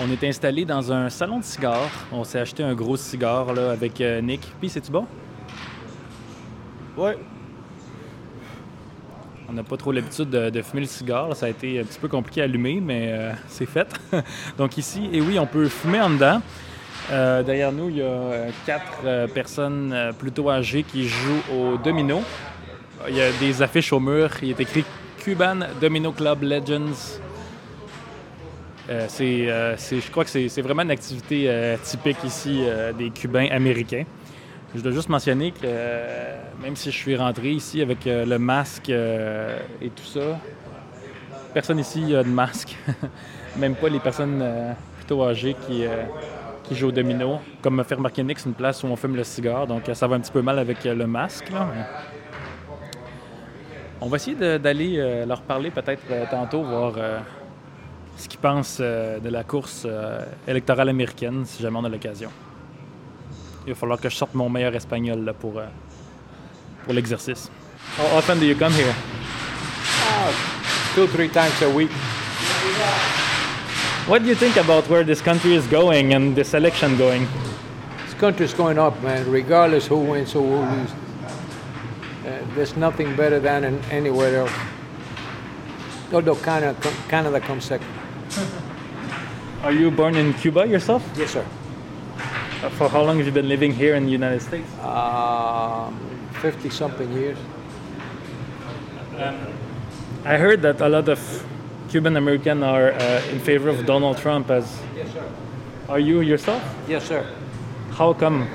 On 0.02 0.10
est 0.10 0.24
installé 0.24 0.64
dans 0.64 0.92
un 0.92 1.08
salon 1.08 1.38
de 1.38 1.44
cigares. 1.44 1.90
On 2.10 2.24
s'est 2.24 2.40
acheté 2.40 2.62
un 2.62 2.74
gros 2.74 2.96
cigare 2.96 3.52
là, 3.54 3.70
avec 3.70 4.00
euh, 4.00 4.20
Nick. 4.20 4.40
Puis, 4.60 4.68
c'est-tu 4.68 4.90
bon? 4.90 5.06
Ouais. 6.96 7.16
On 9.48 9.54
n'a 9.54 9.62
pas 9.62 9.76
trop 9.76 9.92
l'habitude 9.92 10.30
de, 10.30 10.62
fumer 10.62 10.82
le 10.82 10.88
cigare. 10.88 11.34
Ça 11.36 11.46
a 11.46 11.48
été 11.48 11.80
un 11.80 11.84
petit 11.84 11.98
peu 11.98 12.08
compliqué 12.08 12.40
à 12.40 12.44
allumer, 12.44 12.80
mais 12.80 13.08
euh, 13.12 13.32
c'est 13.48 13.66
fait. 13.66 13.88
Donc 14.58 14.78
ici, 14.78 15.10
et 15.12 15.20
oui, 15.20 15.38
on 15.38 15.46
peut 15.46 15.68
fumer 15.68 16.00
en 16.00 16.10
dedans. 16.10 16.40
Euh, 17.10 17.42
derrière 17.42 17.72
nous, 17.72 17.90
il 17.90 17.96
y 17.96 18.02
a 18.02 18.04
euh, 18.04 18.50
quatre 18.64 19.32
personnes 19.32 19.94
plutôt 20.18 20.50
âgées 20.50 20.84
qui 20.84 21.06
jouent 21.08 21.42
au 21.52 21.76
domino. 21.76 22.22
Il 23.08 23.16
y 23.16 23.20
a 23.20 23.30
des 23.32 23.60
affiches 23.62 23.92
au 23.92 24.00
mur. 24.00 24.30
Il 24.42 24.50
est 24.50 24.60
écrit 24.60 24.84
Cuban 25.18 25.60
Domino 25.80 26.12
Club 26.12 26.42
Legends. 26.42 27.18
Je 28.88 30.10
crois 30.10 30.24
que 30.24 30.30
c'est, 30.30 30.62
vraiment 30.62 30.82
une 30.82 30.90
activité 30.90 31.76
typique 31.82 32.24
ici 32.24 32.64
des 32.98 33.10
Cubains 33.10 33.48
américains. 33.50 34.04
Je 34.74 34.80
dois 34.80 34.92
juste 34.92 35.10
mentionner 35.10 35.52
que 35.52 35.58
euh, 35.64 36.38
même 36.62 36.76
si 36.76 36.90
je 36.90 36.96
suis 36.96 37.14
rentré 37.14 37.50
ici 37.50 37.82
avec 37.82 38.06
euh, 38.06 38.24
le 38.24 38.38
masque 38.38 38.88
euh, 38.88 39.58
et 39.82 39.90
tout 39.90 40.04
ça, 40.04 40.38
personne 41.52 41.78
ici 41.78 42.16
a 42.16 42.22
de 42.22 42.30
masque. 42.30 42.76
même 43.58 43.74
pas 43.74 43.90
les 43.90 44.00
personnes 44.00 44.42
plutôt 44.96 45.22
âgées 45.24 45.54
qui, 45.66 45.84
jouent 46.74 46.88
au 46.88 46.92
domino. 46.92 47.38
Comme 47.60 47.74
m'a 47.74 47.84
fait 47.84 47.96
remarquer 47.96 48.22
Nick, 48.22 48.38
c'est 48.38 48.48
une 48.48 48.54
place 48.54 48.82
où 48.82 48.86
on 48.86 48.96
fume 48.96 49.14
le 49.14 49.24
cigare, 49.24 49.66
donc 49.66 49.82
ça 49.92 50.06
va 50.06 50.16
un 50.16 50.20
petit 50.20 50.32
peu 50.32 50.40
mal 50.40 50.58
avec 50.58 50.84
le 50.84 51.06
masque. 51.06 51.52
On 54.00 54.08
va 54.08 54.16
essayer 54.16 54.58
d'aller 54.58 55.24
leur 55.26 55.42
parler 55.42 55.70
peut-être 55.70 56.30
tantôt, 56.30 56.62
voir 56.62 56.94
ce 58.16 58.26
qu'ils 58.26 58.40
pensent 58.40 58.80
de 58.80 59.28
la 59.28 59.44
course 59.44 59.86
électorale 60.48 60.88
américaine, 60.88 61.44
si 61.44 61.62
jamais 61.62 61.76
on 61.78 61.84
a 61.84 61.90
l'occasion. 61.90 62.30
Il 63.66 63.74
va 63.74 63.78
falloir 63.78 64.00
que 64.00 64.08
je 64.08 64.16
sorte 64.16 64.34
mon 64.34 64.48
meilleur 64.48 64.74
espagnol 64.74 65.24
là, 65.24 65.32
pour, 65.32 65.58
euh, 65.58 65.66
pour 66.84 66.94
l'exercice. 66.94 67.50
How 67.98 68.18
often 68.18 68.38
do 68.40 68.46
you 68.46 68.54
come 68.56 68.72
here? 68.72 68.94
two, 70.94 71.06
three 71.06 71.28
times 71.28 71.60
a 71.62 71.70
week. 71.70 71.90
What 74.08 74.22
do 74.22 74.28
you 74.28 74.34
think 74.34 74.56
about 74.56 74.88
where 74.88 75.04
this 75.04 75.20
country 75.22 75.54
is 75.54 75.66
going 75.68 76.12
and 76.12 76.34
this 76.34 76.54
election 76.54 76.96
going? 76.96 77.26
This 78.04 78.14
country 78.14 78.44
is 78.44 78.52
going 78.54 78.78
up, 78.78 79.00
man, 79.02 79.30
regardless 79.30 79.86
who 79.86 79.98
wins 79.98 80.34
or 80.34 80.42
who 80.42 80.76
loses. 80.76 80.94
Uh, 82.26 82.44
there's 82.54 82.76
nothing 82.76 83.14
better 83.16 83.40
than 83.40 83.64
in 83.64 83.78
anywhere 83.90 84.36
else. 84.40 84.52
Although 86.12 86.36
Canada, 86.36 86.76
Canada 87.08 87.40
comes 87.40 87.64
second. 87.64 87.88
Are 89.62 89.72
you 89.72 89.90
born 89.90 90.16
in 90.16 90.34
Cuba 90.34 90.66
yourself? 90.66 91.02
Yes, 91.16 91.30
sir. 91.30 91.44
For 92.70 92.88
how 92.88 93.02
long 93.02 93.18
have 93.18 93.26
you 93.26 93.32
been 93.32 93.48
living 93.48 93.72
here 93.72 93.96
in 93.96 94.04
the 94.06 94.12
United 94.12 94.40
States? 94.40 94.68
Um, 94.78 95.98
50 96.40 96.70
something 96.70 97.12
years. 97.12 97.36
I 100.24 100.36
heard 100.38 100.62
that 100.62 100.80
a 100.80 100.88
lot 100.88 101.08
of 101.08 101.46
Cuban 101.88 102.16
Americans 102.16 102.62
are 102.62 102.92
uh, 102.92 103.22
in 103.30 103.40
favor 103.40 103.68
of 103.68 103.84
Donald 103.84 104.16
Trump. 104.18 104.50
As 104.50 104.80
Yes, 104.94 105.12
sir. 105.12 105.28
are 105.88 105.98
you 105.98 106.20
yourself? 106.20 106.62
Yes, 106.88 107.04
sir. 107.08 107.26
How 107.90 108.12
come? 108.12 108.48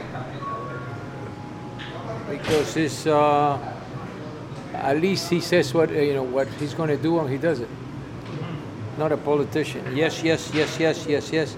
Because 2.29 2.77
it's, 2.77 3.05
uh, 3.07 3.57
at 4.73 5.01
least 5.01 5.29
he 5.29 5.41
says 5.41 5.73
what, 5.73 5.91
you 5.91 6.13
know, 6.13 6.23
what 6.23 6.47
he's 6.59 6.73
going 6.73 6.89
to 6.89 6.97
do 6.97 7.19
and 7.19 7.29
he 7.29 7.37
does 7.37 7.59
it. 7.59 7.69
Not 8.97 9.11
a 9.11 9.17
politician. 9.17 9.95
Yes, 9.95 10.23
yes, 10.23 10.51
yes, 10.53 10.79
yes, 10.79 11.05
yes, 11.07 11.31
yes. 11.31 11.57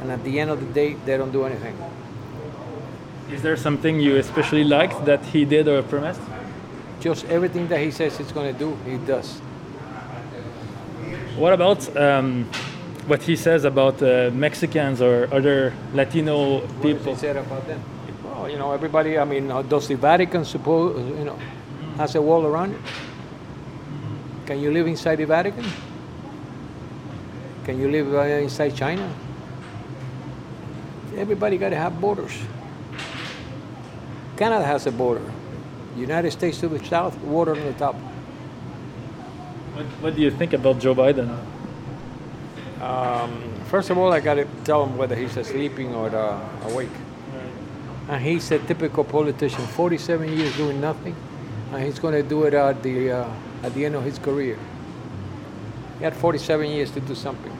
And 0.00 0.10
at 0.10 0.22
the 0.24 0.40
end 0.40 0.50
of 0.50 0.60
the 0.60 0.72
day, 0.72 0.94
they 1.04 1.16
don't 1.16 1.32
do 1.32 1.44
anything. 1.44 1.76
Is 3.30 3.42
there 3.42 3.56
something 3.56 4.00
you 4.00 4.16
especially 4.16 4.64
liked 4.64 5.04
that 5.04 5.24
he 5.26 5.44
did 5.44 5.68
or 5.68 5.82
promised? 5.82 6.20
Just 7.00 7.24
everything 7.26 7.68
that 7.68 7.80
he 7.80 7.90
says 7.90 8.16
he's 8.18 8.32
going 8.32 8.52
to 8.52 8.58
do, 8.58 8.76
he 8.84 8.98
does. 8.98 9.38
What 11.36 11.52
about 11.52 11.96
um, 11.96 12.44
what 13.06 13.22
he 13.22 13.36
says 13.36 13.64
about 13.64 14.02
uh, 14.02 14.30
Mexicans 14.34 15.00
or 15.00 15.28
other 15.32 15.72
Latino 15.94 16.60
What 16.60 16.82
people? 16.82 17.14
he 17.14 17.18
said 17.18 17.36
about 17.36 17.66
them? 17.66 17.80
Well, 18.24 18.50
you 18.50 18.58
know, 18.58 18.72
everybody. 18.72 19.16
I 19.16 19.24
mean, 19.24 19.50
uh, 19.50 19.62
does 19.62 19.88
the 19.88 19.94
Vatican 19.94 20.44
suppose, 20.44 20.98
you 21.18 21.24
know, 21.24 21.38
has 21.96 22.14
a 22.14 22.22
wall 22.22 22.44
around 22.46 22.74
it? 22.74 22.80
Can 24.46 24.60
you 24.60 24.72
live 24.72 24.86
inside 24.86 25.16
the 25.16 25.26
Vatican? 25.26 25.64
Can 27.64 27.80
you 27.80 27.90
live 27.90 28.12
uh, 28.12 28.22
inside 28.42 28.74
China? 28.74 29.08
Everybody 31.16 31.58
got 31.58 31.70
to 31.70 31.76
have 31.76 32.00
borders. 32.00 32.32
Canada 34.36 34.64
has 34.64 34.86
a 34.86 34.92
border. 34.92 35.32
United 35.96 36.30
States 36.30 36.60
to 36.60 36.68
the 36.68 36.82
south, 36.84 37.18
water 37.18 37.52
on 37.52 37.60
the 37.60 37.72
top. 37.72 37.94
What, 39.74 39.86
what 40.02 40.16
do 40.16 40.22
you 40.22 40.30
think 40.30 40.52
about 40.52 40.78
Joe 40.78 40.94
Biden? 40.94 41.36
Um, 42.80 43.52
first 43.66 43.90
of 43.90 43.98
all, 43.98 44.12
I 44.12 44.20
got 44.20 44.34
to 44.34 44.46
tell 44.64 44.86
him 44.86 44.96
whether 44.96 45.14
he's 45.14 45.32
sleeping 45.46 45.94
or 45.94 46.08
uh, 46.14 46.40
awake. 46.70 46.90
And 48.08 48.22
he's 48.22 48.50
a 48.50 48.58
typical 48.58 49.04
politician, 49.04 49.64
47 49.66 50.32
years 50.32 50.56
doing 50.56 50.80
nothing, 50.80 51.14
and 51.72 51.84
he's 51.84 51.98
going 51.98 52.14
to 52.14 52.22
do 52.22 52.44
it 52.44 52.54
at 52.54 52.82
the, 52.82 53.10
uh, 53.10 53.28
at 53.62 53.74
the 53.74 53.84
end 53.84 53.94
of 53.94 54.04
his 54.04 54.18
career. 54.18 54.58
He 55.98 56.04
had 56.04 56.16
47 56.16 56.70
years 56.70 56.90
to 56.92 57.00
do 57.00 57.14
something. 57.14 57.56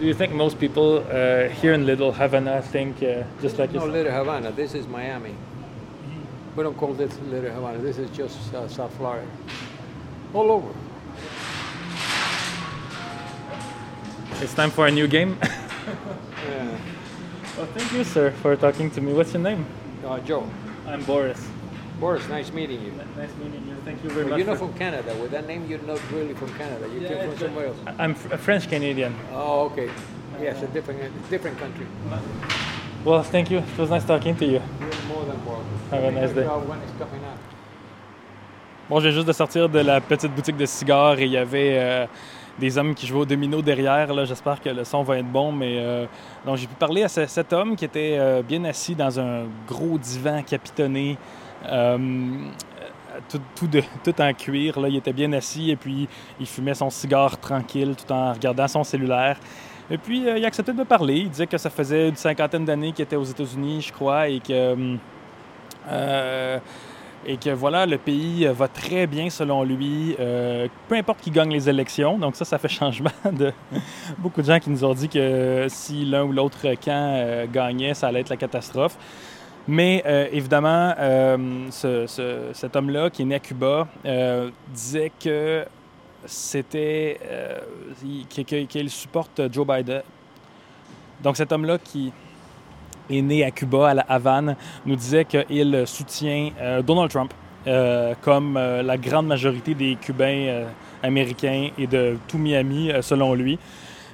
Do 0.00 0.06
you 0.06 0.14
think 0.14 0.32
most 0.32 0.58
people 0.58 1.04
uh, 1.10 1.50
here 1.60 1.74
in 1.74 1.84
Little 1.84 2.10
Havana 2.10 2.62
think 2.62 3.02
uh, 3.02 3.22
just 3.42 3.58
like 3.58 3.70
you? 3.70 3.80
No. 3.80 3.84
Little 3.84 4.10
Havana. 4.10 4.50
This 4.50 4.72
is 4.74 4.86
Miami. 4.88 5.34
We 6.56 6.62
don't 6.62 6.74
call 6.74 6.94
this 6.94 7.18
Little 7.28 7.50
Havana. 7.50 7.76
This 7.80 7.98
is 7.98 8.08
just 8.16 8.54
uh, 8.54 8.66
South 8.66 8.96
Florida. 8.96 9.26
All 10.32 10.50
over. 10.52 10.72
It's 14.42 14.54
time 14.54 14.70
for 14.70 14.86
a 14.86 14.90
new 14.90 15.06
game. 15.06 15.38
Yeah. 16.48 16.78
well, 17.58 17.66
thank 17.74 17.92
you, 17.92 18.02
sir, 18.02 18.30
for 18.30 18.56
talking 18.56 18.90
to 18.92 19.00
me. 19.02 19.12
What's 19.12 19.34
your 19.34 19.42
name? 19.42 19.66
Uh, 20.02 20.18
Joe, 20.20 20.48
I'm 20.86 21.04
Boris. 21.04 21.49
Boris, 22.00 22.26
nice 22.30 22.50
meeting 22.52 22.80
you. 22.82 22.92
Nice 23.16 23.34
meeting 23.42 23.62
you. 23.68 23.74
Thank 23.84 24.02
you 24.02 24.10
very 24.10 24.26
much. 24.26 24.38
you're 24.38 24.46
not 24.46 24.58
from 24.58 24.72
Canada. 24.74 25.14
With 25.20 25.30
that 25.32 25.46
name, 25.46 25.66
you're 25.68 25.82
not 25.86 26.00
really 26.12 26.32
from 26.34 26.48
Canada. 26.54 26.86
You 26.94 27.06
came 27.06 27.28
from 27.28 27.38
somewhere 27.38 27.66
else. 27.66 27.76
I'm 27.98 28.12
a 28.32 28.38
French 28.38 28.68
Canadian. 28.68 29.12
Oh, 29.34 29.66
okay. 29.66 29.90
Yes, 30.40 30.62
a 30.62 30.66
different, 30.68 30.98
different 31.28 31.58
country. 31.58 31.86
Well, 33.04 33.22
thank 33.22 33.50
you. 33.50 33.58
It 33.58 33.78
was 33.78 33.90
nice 33.90 34.04
talking 34.06 34.34
to 34.36 34.44
you. 34.46 34.60
You're 34.80 35.02
more 35.12 35.24
than 35.26 35.38
Have 35.90 36.04
a 36.04 36.10
nice 36.12 36.32
day. 36.32 36.46
Bon, 38.88 38.98
juste 39.00 39.26
de 39.26 39.32
sortir 39.32 39.68
de 39.68 39.78
la 39.80 40.00
petite 40.00 40.34
boutique 40.34 40.56
de 40.56 40.66
cigares 40.66 41.18
et 41.20 41.24
il 41.26 41.30
y 41.30 41.36
avait 41.36 41.78
euh, 41.78 42.06
des 42.58 42.76
hommes 42.76 42.92
qui 42.94 43.06
jouaient 43.06 43.20
au 43.20 43.24
domino 43.26 43.62
derrière. 43.62 44.12
là. 44.12 44.24
J'espère 44.24 44.60
que 44.60 44.68
le 44.70 44.82
son 44.84 45.02
va 45.04 45.18
être 45.18 45.30
bon, 45.30 45.52
mais 45.52 45.76
euh, 45.78 46.06
donc 46.44 46.56
j'ai 46.56 46.66
pu 46.66 46.74
parler 46.74 47.04
à 47.04 47.08
ce- 47.08 47.26
cet 47.26 47.52
homme 47.52 47.76
qui 47.76 47.84
était 47.84 48.16
euh, 48.18 48.42
bien 48.42 48.64
assis 48.64 48.96
dans 48.96 49.20
un 49.20 49.44
gros 49.68 49.96
divan 49.96 50.42
capitonné, 50.42 51.16
tout, 53.28 53.40
tout 54.04 54.20
en 54.20 54.32
cuir. 54.32 54.80
Là. 54.80 54.88
Il 54.88 54.96
était 54.96 55.12
bien 55.12 55.32
assis 55.32 55.70
et 55.70 55.76
puis 55.76 56.08
il 56.38 56.46
fumait 56.46 56.74
son 56.74 56.90
cigare 56.90 57.38
tranquille 57.38 57.94
tout 57.96 58.12
en 58.12 58.32
regardant 58.32 58.68
son 58.68 58.84
cellulaire. 58.84 59.38
Et 59.92 59.98
puis, 59.98 60.28
euh, 60.28 60.38
il 60.38 60.44
acceptait 60.44 60.72
de 60.72 60.78
me 60.78 60.84
parler. 60.84 61.16
Il 61.16 61.30
disait 61.30 61.48
que 61.48 61.58
ça 61.58 61.68
faisait 61.68 62.10
une 62.10 62.16
cinquantaine 62.16 62.64
d'années 62.64 62.92
qu'il 62.92 63.02
était 63.02 63.16
aux 63.16 63.24
États-Unis, 63.24 63.82
je 63.82 63.92
crois, 63.92 64.28
et 64.28 64.38
que... 64.38 64.96
euh, 65.88 66.58
et 67.26 67.36
que 67.36 67.50
voilà, 67.50 67.84
le 67.84 67.98
pays 67.98 68.46
euh, 68.46 68.52
va 68.52 68.66
très 68.68 69.06
bien 69.06 69.28
selon 69.28 69.62
lui, 69.62 70.16
euh, 70.18 70.68
peu 70.88 70.96
importe 70.96 71.20
qui 71.20 71.30
gagne 71.30 71.52
les 71.52 71.68
élections. 71.68 72.18
Donc 72.18 72.36
ça, 72.36 72.44
ça 72.44 72.58
fait 72.58 72.68
changement 72.80 73.10
de 73.30 73.52
beaucoup 74.18 74.40
de 74.40 74.46
gens 74.46 74.58
qui 74.58 74.70
nous 74.70 74.84
ont 74.84 74.94
dit 74.94 75.08
que 75.08 75.66
si 75.68 76.04
l'un 76.04 76.24
ou 76.24 76.32
l'autre 76.32 76.62
camp 76.82 77.14
euh, 77.16 77.46
gagnait, 77.52 77.94
ça 77.94 78.08
allait 78.08 78.20
être 78.20 78.30
la 78.30 78.36
catastrophe. 78.36 78.96
Mais 79.72 80.02
euh, 80.04 80.26
évidemment, 80.32 80.92
euh, 80.98 81.36
ce- 81.70 82.04
ce- 82.08 82.48
cet 82.52 82.74
homme-là, 82.74 83.08
qui 83.08 83.22
est 83.22 83.24
né 83.24 83.36
à 83.36 83.38
Cuba, 83.38 83.86
euh, 84.04 84.50
disait 84.74 85.12
que 85.22 85.64
c'était 86.26 87.20
il- 88.04 88.26
qu'il 88.66 88.90
supporte 88.90 89.40
Joe 89.52 89.64
Biden. 89.64 90.02
Donc 91.22 91.36
cet 91.36 91.52
homme-là 91.52 91.78
qui 91.78 92.12
est 93.08 93.22
né 93.22 93.44
à 93.44 93.52
Cuba, 93.52 93.90
à 93.90 93.94
la 93.94 94.02
Havane, 94.08 94.56
nous 94.84 94.96
disait 94.96 95.24
qu'il 95.24 95.84
soutient 95.86 96.50
Donald 96.84 97.08
Trump, 97.12 97.32
comme 98.22 98.54
la 98.58 98.96
grande 98.96 99.28
majorité 99.28 99.74
des 99.74 99.94
Cubains 100.00 100.64
américains 101.00 101.68
et 101.78 101.86
de 101.86 102.16
tout 102.26 102.38
Miami, 102.38 102.90
selon 103.02 103.34
lui. 103.34 103.56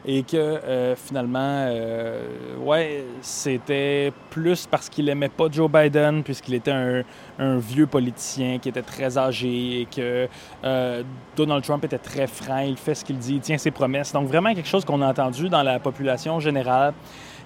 Et 0.08 0.22
que 0.22 0.36
euh, 0.36 0.94
finalement, 0.94 1.38
euh, 1.66 2.22
ouais, 2.64 3.04
c'était 3.22 4.12
plus 4.30 4.64
parce 4.64 4.88
qu'il 4.88 5.08
aimait 5.08 5.28
pas 5.28 5.46
Joe 5.50 5.68
Biden, 5.68 6.22
puisqu'il 6.22 6.54
était 6.54 6.70
un, 6.70 7.58
vieux 7.58 7.88
politicien 7.88 8.60
qui 8.60 8.68
était 8.68 8.82
très 8.82 9.18
âgé 9.18 9.80
et 9.80 9.86
que 9.86 10.28
euh, 10.64 11.02
Donald 11.34 11.64
Trump 11.64 11.84
était 11.84 11.98
très 11.98 12.28
franc, 12.28 12.58
il 12.58 12.76
fait 12.76 12.94
ce 12.94 13.04
qu'il 13.04 13.18
dit, 13.18 13.34
il 13.34 13.40
tient 13.40 13.58
ses 13.58 13.72
promesses. 13.72 14.12
Donc 14.12 14.28
vraiment 14.28 14.54
quelque 14.54 14.68
chose 14.68 14.84
qu'on 14.84 15.02
a 15.02 15.08
entendu 15.08 15.48
dans 15.48 15.64
la 15.64 15.80
population 15.80 16.38
générale. 16.38 16.94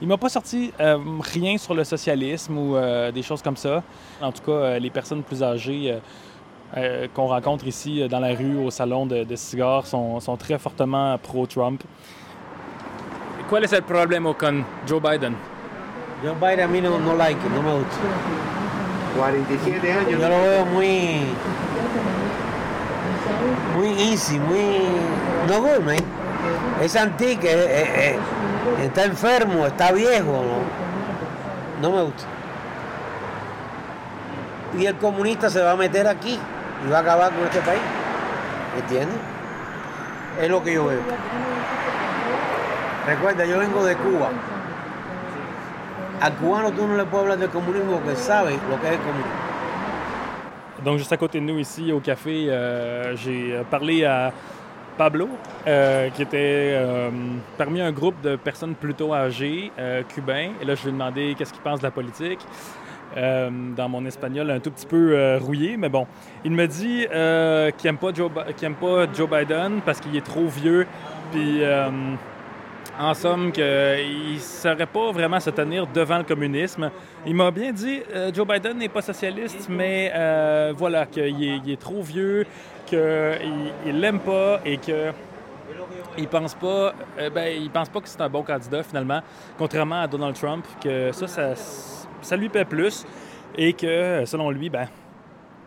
Il 0.03 0.09
m'a 0.09 0.19
pas 0.19 0.29
sorti 0.29 0.73
rien 0.79 1.59
sur 1.59 1.75
le 1.75 1.85
socialisme 1.85 2.57
ou 2.57 2.77
des 3.13 3.23
choses 3.23 3.43
comme 3.43 3.57
ça. 3.57 3.83
En 4.23 4.33
tout 4.33 4.43
cas, 4.43 4.79
les 4.79 4.89
personnes 4.89 5.23
plus 5.23 5.43
âgées 5.43 5.95
qu'on 7.13 7.27
rencontre 7.27 7.67
ici 7.67 8.09
dans 8.09 8.21
la 8.21 8.35
rue, 8.35 8.57
au 8.57 8.71
salon 8.71 9.05
de, 9.05 9.25
de 9.25 9.37
cigares, 9.37 9.87
sont 9.87 10.37
très 10.39 10.59
fortement 10.59 11.19
pro-Trump. 11.19 11.83
¿Cuál 13.51 13.65
es 13.65 13.73
el 13.73 13.83
problema 13.83 14.33
con 14.35 14.65
Joe 14.89 15.01
Biden? 15.01 15.37
Joe 16.23 16.37
Biden 16.41 16.61
a 16.61 16.69
mí 16.69 16.81
no, 16.81 17.01
no 17.01 17.17
like, 17.17 17.41
no 17.49 17.61
me 17.61 17.73
gusta. 17.73 17.97
47 19.19 19.93
años. 19.93 20.09
Yo 20.09 20.29
lo 20.29 20.41
veo 20.41 20.67
muy. 20.67 21.23
Muy 23.77 24.13
easy, 24.13 24.39
muy. 24.39 24.83
No 25.49 25.63
good, 25.63 25.81
man. 25.81 25.97
Es 26.81 26.95
antique, 26.95 28.17
está 28.85 29.03
enfermo, 29.03 29.67
está 29.67 29.91
viejo. 29.91 30.45
No, 31.83 31.89
no 31.89 31.97
me 31.97 32.03
gusta. 32.05 32.23
Y 34.79 34.87
el 34.87 34.95
comunista 34.95 35.51
se 35.51 35.61
va 35.61 35.73
a 35.73 35.77
meter 35.77 36.07
aquí 36.07 36.39
y 36.87 36.89
va 36.89 36.99
a 36.99 37.01
acabar 37.01 37.33
con 37.33 37.43
este 37.43 37.61
país. 37.63 37.83
¿Entiendes? 38.79 39.19
Es 40.41 40.49
lo 40.49 40.63
que 40.63 40.75
yo 40.75 40.87
veo. 40.87 41.01
Donc, 50.85 50.99
juste 50.99 51.13
à 51.13 51.17
côté 51.17 51.41
de 51.41 51.45
nous 51.45 51.59
ici 51.59 51.93
au 51.93 52.01
café, 52.01 52.47
euh, 52.49 53.15
j'ai 53.17 53.55
euh, 53.55 53.63
parlé 53.65 54.05
à 54.05 54.33
Pablo, 54.97 55.29
euh, 55.67 56.11
qui 56.11 56.23
était 56.23 56.79
parmi 57.57 57.81
un 57.81 57.91
groupe 57.91 58.21
de 58.23 58.37
personnes 58.37 58.75
plutôt 58.75 59.15
âgées, 59.15 59.73
cubains. 60.09 60.51
Et 60.61 60.65
là, 60.67 60.75
je 60.75 60.83
lui 60.83 60.89
ai 60.91 60.93
demandé 60.93 61.35
qu'est-ce 61.39 61.53
qu'il 61.55 61.63
pense 61.63 61.81
de 61.81 61.85
la 61.85 61.91
politique. 61.91 62.41
Dans 63.17 63.89
mon 63.89 64.05
espagnol 64.05 64.51
un 64.51 64.61
tout 64.61 64.71
petit 64.71 64.87
peu 64.87 65.39
rouillé, 65.41 65.79
mais 65.79 65.89
bon. 65.89 66.07
Il 66.45 66.53
me 66.53 66.67
dit 66.67 67.07
qu'il 67.79 67.91
n'aime 67.91 67.97
pas, 67.97 68.13
pas 68.13 69.13
Joe 69.15 69.31
Biden 69.31 69.81
parce 69.87 70.01
qu'il 70.01 70.15
est 70.17 70.25
trop 70.25 70.47
vieux. 70.47 70.87
Puis, 71.33 71.63
en 73.01 73.15
somme, 73.15 73.51
qu'il 73.51 73.65
ne 73.65 74.39
saurait 74.39 74.87
pas 74.87 75.11
vraiment 75.11 75.41
se 75.41 75.49
tenir 75.51 75.87
devant 75.87 76.19
le 76.19 76.25
communisme. 76.25 76.91
Il 77.25 77.35
m'a 77.35 77.51
bien 77.51 77.73
dit, 77.73 78.03
euh, 78.15 78.31
Joe 78.33 78.47
Biden 78.47 78.77
n'est 78.77 78.91
pas 78.91 79.01
socialiste, 79.01 79.69
mais 79.71 80.13
euh, 80.15 80.75
voilà, 80.77 81.07
qu'il 81.07 81.71
est, 81.71 81.81
trop 81.81 82.03
vieux, 82.03 82.45
qu'il 82.85 82.99
ne 82.99 83.93
l'aime 83.93 84.21
pas 84.21 84.61
et 84.67 84.77
que 84.77 85.13
il 86.19 86.29
pense 86.29 86.55
pas, 86.55 86.93
euh, 87.19 87.31
ben, 87.31 87.57
il 87.57 87.71
pense 87.71 87.89
pas 87.89 88.01
que 88.01 88.09
c'est 88.09 88.21
un 88.21 88.29
bon 88.29 88.43
candidat 88.43 88.83
finalement, 88.83 89.21
contrairement 89.57 90.03
à 90.03 90.07
Donald 90.07 90.35
Trump, 90.35 90.67
que 90.83 91.11
ça, 91.13 91.27
ça, 91.27 91.55
ça 92.21 92.37
lui 92.37 92.51
paie 92.51 92.67
plus 92.67 93.07
et 93.57 93.73
que 93.73 94.25
selon 94.27 94.51
lui, 94.51 94.69
ben, 94.69 94.87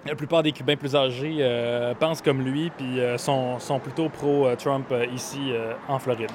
la 0.06 0.16
plupart 0.16 0.44
des 0.44 0.52
Cubains 0.52 0.76
plus 0.76 0.96
âgés 0.96 1.96
pensent 1.98 2.22
comme 2.22 2.42
lui 2.44 2.70
puis 2.78 3.00
sont, 3.18 3.58
sont 3.58 3.80
plutôt 3.80 4.10
pro-Trump 4.10 4.94
ici 5.14 5.54
en 5.88 5.98
Floride. 5.98 6.32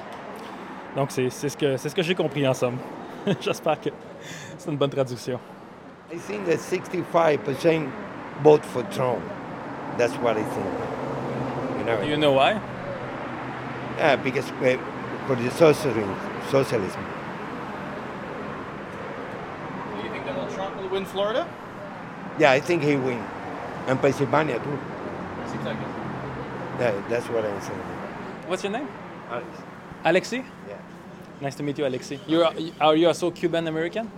Donc 0.95 1.11
c'est 1.11 1.29
c'est 1.29 1.49
ce 1.49 1.57
que, 1.57 1.77
c'est 1.77 1.89
ce 1.89 1.95
que 1.95 2.01
j'ai 2.03 2.15
compris 2.15 2.47
en 2.47 2.53
somme. 2.53 2.77
J'espère 3.41 3.79
que 3.79 3.89
c'est 4.57 4.71
une 4.71 4.77
bonne 4.77 4.89
traduction. 4.89 5.39
I 6.11 6.17
think 6.17 6.45
that 6.47 6.57
65% 6.57 7.87
vote 8.43 8.65
for 8.65 8.83
Trump. 8.89 9.19
That's 9.97 10.15
what 10.17 10.37
I 10.37 10.43
think. 10.43 10.65
You 11.79 11.85
know, 11.85 12.01
Do 12.01 12.07
you 12.07 12.17
know 12.17 12.31
why? 12.33 12.59
yeah, 13.97 14.15
because 14.15 14.49
uh, 14.63 14.77
for 15.27 15.35
the 15.35 15.51
socialism, 15.51 16.15
socialism. 16.49 17.03
Do 19.95 20.03
you 20.03 20.09
think 20.11 20.25
Donald 20.25 20.49
Trump 20.55 20.75
will 20.81 20.89
win 20.89 21.05
Florida? 21.05 21.45
Yeah, 22.39 22.51
I 22.51 22.59
think 22.61 22.81
he 22.83 22.95
win, 22.95 23.21
and 23.87 23.99
Pennsylvania 24.01 24.57
too. 24.59 24.79
Seems 25.51 25.65
like 25.65 25.75
it. 25.77 25.87
Yeah, 26.79 26.93
that's 27.09 27.27
what 27.29 27.43
I'm 27.45 27.61
saying. 27.61 27.79
What's 28.47 28.63
your 28.63 28.71
name? 28.71 28.87
Alex. 29.29 29.45
Alexi? 30.05 30.43
Yeah. 30.67 30.77
Nice 31.41 31.55
to 31.55 31.63
meet 31.63 31.77
you, 31.77 31.85
Alexi. 31.85 32.19
You're, 32.27 32.49
are 32.81 32.95
you 32.95 33.07
also 33.07 33.31
Cuban 33.31 33.67
American? 33.67 34.09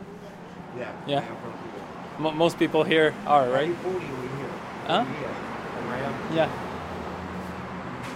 Yeah. 0.77 0.91
Yeah. 1.07 1.19
I'm 1.19 1.25
from 1.27 1.53
Cuba. 1.53 2.19
Mo 2.19 2.31
most 2.31 2.57
people 2.59 2.83
here 2.83 3.13
are, 3.25 3.49
right? 3.49 3.69
I'm 3.69 3.75
40 3.75 3.99
here. 4.05 4.15
Huh? 4.87 5.05
Yeah. 6.33 6.49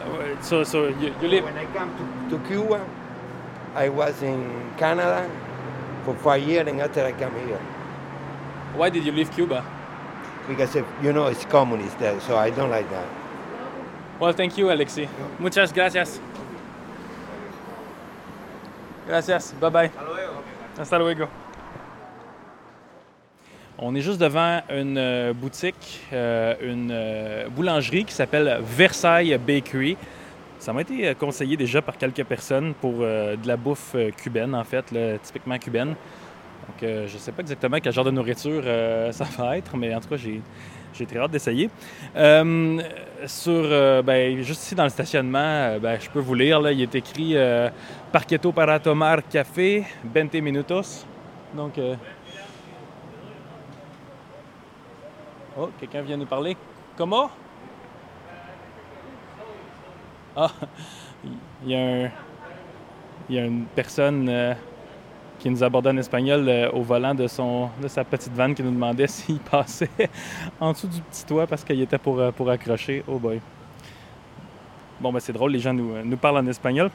Uh, 0.03 0.41
So, 0.41 0.63
so 0.63 0.87
you, 0.87 1.13
you 1.21 1.27
live. 1.27 1.43
When 1.43 1.57
I 1.57 1.65
come 1.73 1.89
to, 2.29 2.37
to 2.37 2.47
Cuba, 2.47 2.85
I 3.75 3.89
was 3.89 4.21
in 4.21 4.71
Canada 4.77 5.29
for 6.05 6.13
five 6.15 6.43
years, 6.47 6.67
and 6.67 6.79
after 6.81 7.03
I 7.03 7.11
come 7.11 7.33
here, 7.47 7.59
Why 8.75 8.89
did 8.89 9.05
you 9.05 9.11
leave 9.11 9.31
Cuba? 9.31 9.63
because 10.47 10.75
if, 10.75 10.85
you 11.01 11.11
know 11.11 11.25
it's 11.25 11.43
communist 11.45 11.97
there, 11.97 12.19
so 12.21 12.37
I 12.37 12.51
don't 12.51 12.69
like 12.69 12.87
that. 12.91 13.07
Well, 14.19 14.31
thank 14.31 14.57
you, 14.59 14.67
Alexi. 14.67 15.07
Muchas 15.39 15.71
gracias. 15.73 16.19
Gracias. 19.07 19.53
Bye 19.59 19.71
bye. 19.71 19.91
Hasta 20.77 20.97
luego. 20.97 21.27
On 23.77 23.93
est 23.93 24.01
juste 24.01 24.21
devant 24.21 24.61
une 24.69 24.97
euh, 24.97 25.33
boutique, 25.33 26.01
euh, 26.13 26.55
une 26.61 26.91
euh, 26.93 27.49
boulangerie 27.49 28.05
qui 28.05 28.13
s'appelle 28.13 28.59
Versailles 28.61 29.37
Bakery. 29.37 29.97
Ça 30.59 30.71
m'a 30.71 30.81
été 30.81 31.13
conseillé 31.15 31.57
déjà 31.57 31.81
par 31.81 31.97
quelques 31.97 32.23
personnes 32.23 32.73
pour 32.73 32.99
de 32.99 33.47
la 33.47 33.57
bouffe 33.57 33.95
cubaine, 34.17 34.55
en 34.55 34.63
fait, 34.63 34.85
typiquement 35.21 35.59
cubaine. 35.59 35.89
Donc, 35.89 36.77
je 36.81 37.13
ne 37.13 37.19
sais 37.19 37.31
pas 37.33 37.41
exactement 37.41 37.77
quel 37.83 37.93
genre 37.93 38.05
de 38.05 38.11
nourriture 38.11 38.63
ça 39.11 39.25
va 39.37 39.57
être, 39.57 39.75
mais 39.77 39.93
en 39.93 39.99
tout 39.99 40.07
cas, 40.07 40.15
j'ai, 40.15 40.41
j'ai 40.97 41.05
très 41.05 41.19
hâte 41.19 41.31
d'essayer. 41.31 41.69
Euh, 42.15 42.81
sur, 43.25 43.53
euh, 43.53 44.01
ben, 44.01 44.41
juste 44.41 44.63
ici 44.63 44.75
dans 44.75 44.83
le 44.83 44.89
stationnement, 44.89 45.39
euh, 45.39 45.79
ben, 45.79 45.99
je 45.99 46.09
peux 46.09 46.19
vous 46.19 46.33
lire, 46.33 46.61
là, 46.61 46.71
il 46.71 46.81
est 46.81 46.95
écrit 46.95 47.35
Parqueto 48.11 48.51
para 48.51 48.79
tomar 48.79 49.27
café, 49.27 49.85
20 50.03 50.33
minutos. 50.35 51.05
Donc, 51.53 51.79
oh, 55.57 55.69
quelqu'un 55.79 56.01
vient 56.01 56.17
nous 56.17 56.25
parler. 56.25 56.55
Comment? 56.97 57.29
Ah, 60.35 60.51
il 61.63 61.71
y 61.71 61.75
a 61.75 61.79
un, 61.79 62.11
y 63.29 63.39
a 63.39 63.45
une 63.45 63.65
personne 63.65 64.55
qui 65.45 65.51
nous 65.51 65.63
abordait 65.63 65.91
en 65.91 65.97
espagnol 65.97 66.43
euh, 66.49 66.71
au 66.71 66.81
volant 66.81 67.13
de, 67.13 67.27
son, 67.27 67.69
de 67.79 67.87
sa 67.87 68.03
petite 68.03 68.33
vanne 68.33 68.55
qui 68.55 68.63
nous 68.63 68.71
demandait 68.71 69.05
s'il 69.15 69.37
passait 69.37 69.87
en 70.59 70.71
dessous 70.71 70.87
du 70.87 70.99
petit 71.01 71.23
toit 71.23 71.45
parce 71.45 71.63
qu'il 71.63 71.79
était 71.79 71.99
pour, 71.99 72.19
euh, 72.19 72.31
pour 72.31 72.49
accrocher. 72.49 73.03
Oh 73.07 73.19
boy. 73.19 73.39
Bon, 74.99 75.13
ben 75.13 75.19
c'est 75.19 75.33
drôle, 75.33 75.51
les 75.51 75.59
gens 75.59 75.71
nous, 75.71 75.91
nous 76.03 76.17
parlent 76.17 76.37
en 76.37 76.47
espagnol. 76.47 76.89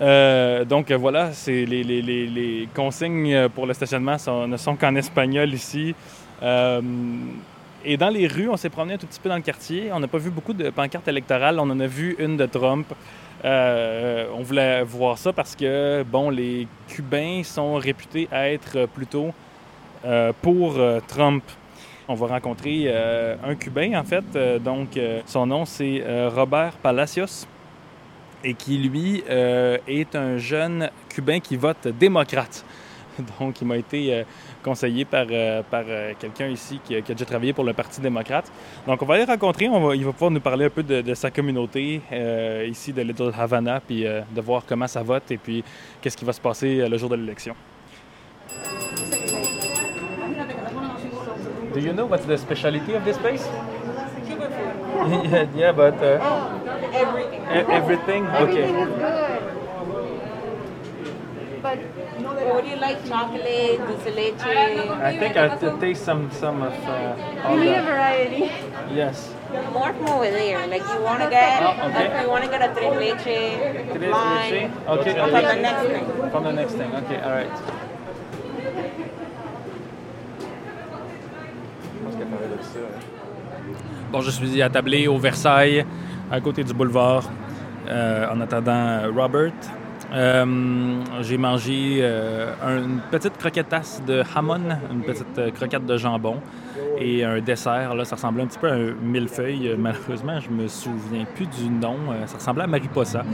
Euh, 0.00 0.64
donc 0.64 0.90
euh, 0.90 0.96
voilà, 0.96 1.30
c'est 1.30 1.64
les, 1.64 1.84
les- 1.84 2.02
les- 2.02 2.68
consignes 2.74 3.48
pour 3.50 3.66
le 3.66 3.72
stationnement 3.72 4.16
ne 4.48 4.56
sont 4.56 4.74
qu'en 4.74 4.96
espagnol 4.96 5.54
ici. 5.54 5.94
Euh, 6.42 6.80
et 7.84 7.96
dans 7.96 8.08
les 8.08 8.26
rues, 8.26 8.48
on 8.48 8.56
s'est 8.56 8.68
promené 8.70 8.94
un 8.94 8.98
tout 8.98 9.06
petit 9.06 9.20
peu 9.20 9.28
dans 9.28 9.36
le 9.36 9.42
quartier. 9.42 9.90
On 9.92 10.00
n'a 10.00 10.08
pas 10.08 10.18
vu 10.18 10.30
beaucoup 10.30 10.54
de 10.54 10.70
pancartes 10.70 11.06
électorales. 11.06 11.60
On 11.60 11.70
en 11.70 11.78
a 11.78 11.86
vu 11.86 12.16
une 12.18 12.36
de 12.36 12.46
Trump. 12.46 12.86
Euh, 13.44 14.26
on 14.34 14.42
voulait 14.42 14.82
voir 14.82 15.18
ça 15.18 15.32
parce 15.32 15.56
que, 15.56 16.04
les 16.30 16.68
Cubains 16.88 17.42
sont 17.44 17.74
réputés 17.74 18.28
être 18.48 18.86
plutôt 18.86 19.32
euh, 20.04 20.32
pour 20.40 20.76
euh, 20.78 21.00
Trump. 21.06 21.42
On 22.08 22.14
va 22.14 22.26
rencontrer 22.26 22.92
un 22.92 23.54
Cubain, 23.54 23.98
en 23.98 24.02
fait. 24.02 24.36
Donc, 24.62 24.98
son 25.24 25.46
nom, 25.46 25.64
c'est 25.64 26.02
Robert 26.34 26.72
Palacios 26.72 27.46
et 28.42 28.54
qui, 28.54 28.76
lui, 28.76 29.22
est 29.28 30.14
un 30.16 30.36
jeune 30.36 30.90
Cubain 31.08 31.38
qui 31.38 31.56
vote 31.56 31.86
démocrate. 31.98 32.64
Donc, 33.40 33.60
il 33.60 33.66
m'a 33.66 33.76
été 33.76 34.14
euh, 34.14 34.22
conseillé 34.62 35.04
par, 35.04 35.26
euh, 35.30 35.62
par 35.70 35.84
euh, 35.86 36.12
quelqu'un 36.18 36.48
ici 36.48 36.80
qui, 36.84 36.96
a- 36.96 37.00
qui 37.00 37.12
a 37.12 37.14
déjà 37.14 37.24
travaillé 37.26 37.52
pour 37.52 37.64
le 37.64 37.72
Parti 37.72 38.00
démocrate. 38.00 38.50
Donc, 38.86 39.02
on 39.02 39.06
va 39.06 39.14
aller 39.14 39.24
rencontrer, 39.24 39.68
on 39.68 39.80
va, 39.86 39.94
il 39.96 40.04
va 40.04 40.12
pouvoir 40.12 40.30
nous 40.30 40.40
parler 40.40 40.64
un 40.66 40.70
peu 40.70 40.82
de, 40.82 41.00
de 41.02 41.14
sa 41.14 41.30
communauté 41.30 42.00
euh, 42.12 42.66
ici 42.68 42.92
de 42.92 43.02
Little 43.02 43.32
Havana, 43.38 43.80
puis 43.80 44.06
euh, 44.06 44.22
de 44.30 44.40
voir 44.40 44.62
comment 44.66 44.86
ça 44.86 45.02
vote 45.02 45.30
et 45.30 45.36
puis 45.38 45.62
qu'est-ce 46.00 46.16
qui 46.16 46.24
va 46.24 46.32
se 46.32 46.40
passer 46.40 46.88
le 46.88 46.96
jour 46.98 47.08
de 47.10 47.16
l'élection. 47.16 47.54
Do 51.74 51.80
you 51.80 51.92
know 51.92 52.04
what's 52.06 52.26
the 52.26 52.36
specialty 52.36 52.94
of 52.94 53.04
this 53.04 53.16
place? 53.18 53.48
Cuban 54.26 54.50
food. 54.56 55.30
yeah, 55.30 55.46
yeah, 55.56 55.72
but 55.72 55.94
uh, 56.02 56.18
Everything. 56.92 57.42
e- 57.44 57.72
everything? 57.72 58.26
Okay. 58.26 58.64
Everything 58.64 58.76
is 58.76 58.88
good. 58.98 59.32
But 61.62 61.78
would 62.54 62.66
you 62.66 62.76
like 62.76 62.98
chocolate, 63.08 63.78
dulce 63.78 64.14
leche? 64.16 64.42
I 65.10 65.16
think 65.18 65.36
I 65.36 65.48
taste 65.80 66.04
some 66.04 66.30
some 66.30 66.62
of 66.62 66.72
uh, 66.86 67.44
all 67.44 67.54
You 67.56 67.60
need 67.64 67.76
a 67.76 67.80
the, 67.80 67.86
variety. 67.86 68.50
yes. 68.94 69.32
More 69.72 69.92
from 69.92 70.08
over 70.08 70.30
there. 70.30 70.66
Like 70.66 70.82
you 70.92 71.00
want 71.02 71.22
to 71.22 71.28
get, 71.30 71.62
Oh, 71.62 71.88
okay. 71.88 72.08
like 72.08 72.22
you 72.22 72.28
want 72.30 72.44
to 72.44 72.50
get 72.50 72.62
a 72.62 72.70
tres 72.74 72.94
leche, 72.96 73.24
Tres 73.94 74.10
lime, 74.10 74.52
leche? 74.52 74.70
Okay. 74.88 75.14
from 75.14 75.30
the 75.32 75.56
next 75.66 75.82
thing. 75.92 76.30
From 76.30 76.44
the 76.44 76.52
next 76.52 76.74
thing. 76.74 76.90
Okay. 76.94 77.20
All 77.20 77.32
right. 77.32 77.52
Bon, 84.10 84.20
je 84.20 84.30
suis 84.30 84.60
attablé 84.62 85.06
au 85.08 85.18
Versailles, 85.18 85.84
à 86.30 86.40
côté 86.40 86.64
du 86.64 86.74
boulevard, 86.74 87.24
euh, 87.88 88.26
en 88.30 88.40
attendant 88.40 89.02
Robert. 89.14 89.52
Euh, 90.12 90.44
J'ai 91.22 91.38
mangé 91.38 91.98
euh, 92.02 92.52
un- 92.62 92.78
une 92.84 93.00
petite 93.10 93.36
croquetasse 93.38 94.02
de 94.06 94.22
hamon, 94.34 94.60
une 94.90 95.02
petite 95.02 95.38
euh, 95.38 95.50
croquette 95.50 95.86
de 95.86 95.96
jambon 95.96 96.36
et 96.98 97.24
un 97.24 97.40
dessert. 97.40 97.94
Là, 97.94 98.04
ça 98.04 98.16
ressemblait 98.16 98.42
un 98.42 98.46
petit 98.46 98.58
peu 98.58 98.68
à 98.68 98.74
un 98.74 98.92
millefeuille. 99.02 99.74
Malheureusement, 99.78 100.38
je 100.40 100.50
me 100.50 100.68
souviens 100.68 101.24
plus 101.34 101.46
du 101.46 101.68
nom. 101.70 101.96
Euh, 102.10 102.26
ça 102.26 102.36
ressemblait 102.36 102.64
à 102.64 102.66
mariposa. 102.66 103.24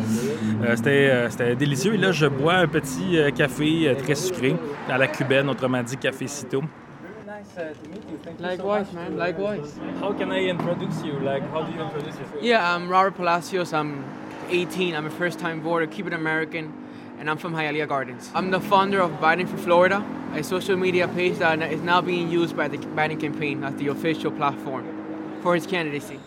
Euh, 0.64 0.76
C'était 0.76 1.10
euh, 1.40 1.54
délicieux. 1.56 1.94
Et 1.94 1.98
là, 1.98 2.12
je 2.12 2.26
bois 2.26 2.54
un 2.54 2.68
petit 2.68 3.18
euh, 3.18 3.30
café 3.30 3.88
euh, 3.88 3.94
très 3.96 4.14
sucré 4.14 4.54
à 4.88 4.98
la 4.98 5.08
cubaine, 5.08 5.48
autrement 5.48 5.82
dit 5.82 5.96
cafécito. 5.96 6.62
Likewise, 8.40 8.92
man. 8.92 9.16
Likewise. 9.18 9.78
How 10.02 10.12
can 10.12 10.30
I 10.32 10.48
introduce 10.50 11.02
you? 11.04 11.14
Like, 11.24 11.42
how 11.52 11.62
do 11.62 11.72
you 11.72 11.80
introduce 11.82 12.16
yourself? 12.18 12.42
Yeah, 12.42 12.74
I'm 12.74 12.88
Robert 12.88 13.16
Palacios. 13.16 13.72
I'm 13.72 14.04
18. 14.48 14.94
I'm 14.94 15.06
a 15.06 15.10
first-time 15.10 15.60
voter, 15.60 15.86
Cuban 15.86 16.12
American, 16.12 16.72
and 17.18 17.28
I'm 17.28 17.36
from 17.36 17.52
Hialeah 17.52 17.88
Gardens. 17.88 18.30
I'm 18.34 18.50
the 18.50 18.60
founder 18.60 19.00
of 19.00 19.10
Biden 19.12 19.48
for 19.48 19.56
Florida, 19.56 20.04
a 20.34 20.42
social 20.42 20.76
media 20.76 21.08
page 21.08 21.38
that 21.38 21.60
is 21.72 21.80
now 21.82 22.00
being 22.00 22.30
used 22.30 22.56
by 22.56 22.68
the 22.68 22.78
Biden 22.78 23.20
campaign 23.20 23.64
as 23.64 23.74
the 23.76 23.88
official 23.88 24.30
platform 24.30 24.86
for 25.42 25.54
his 25.54 25.66
candidacy. 25.66 26.20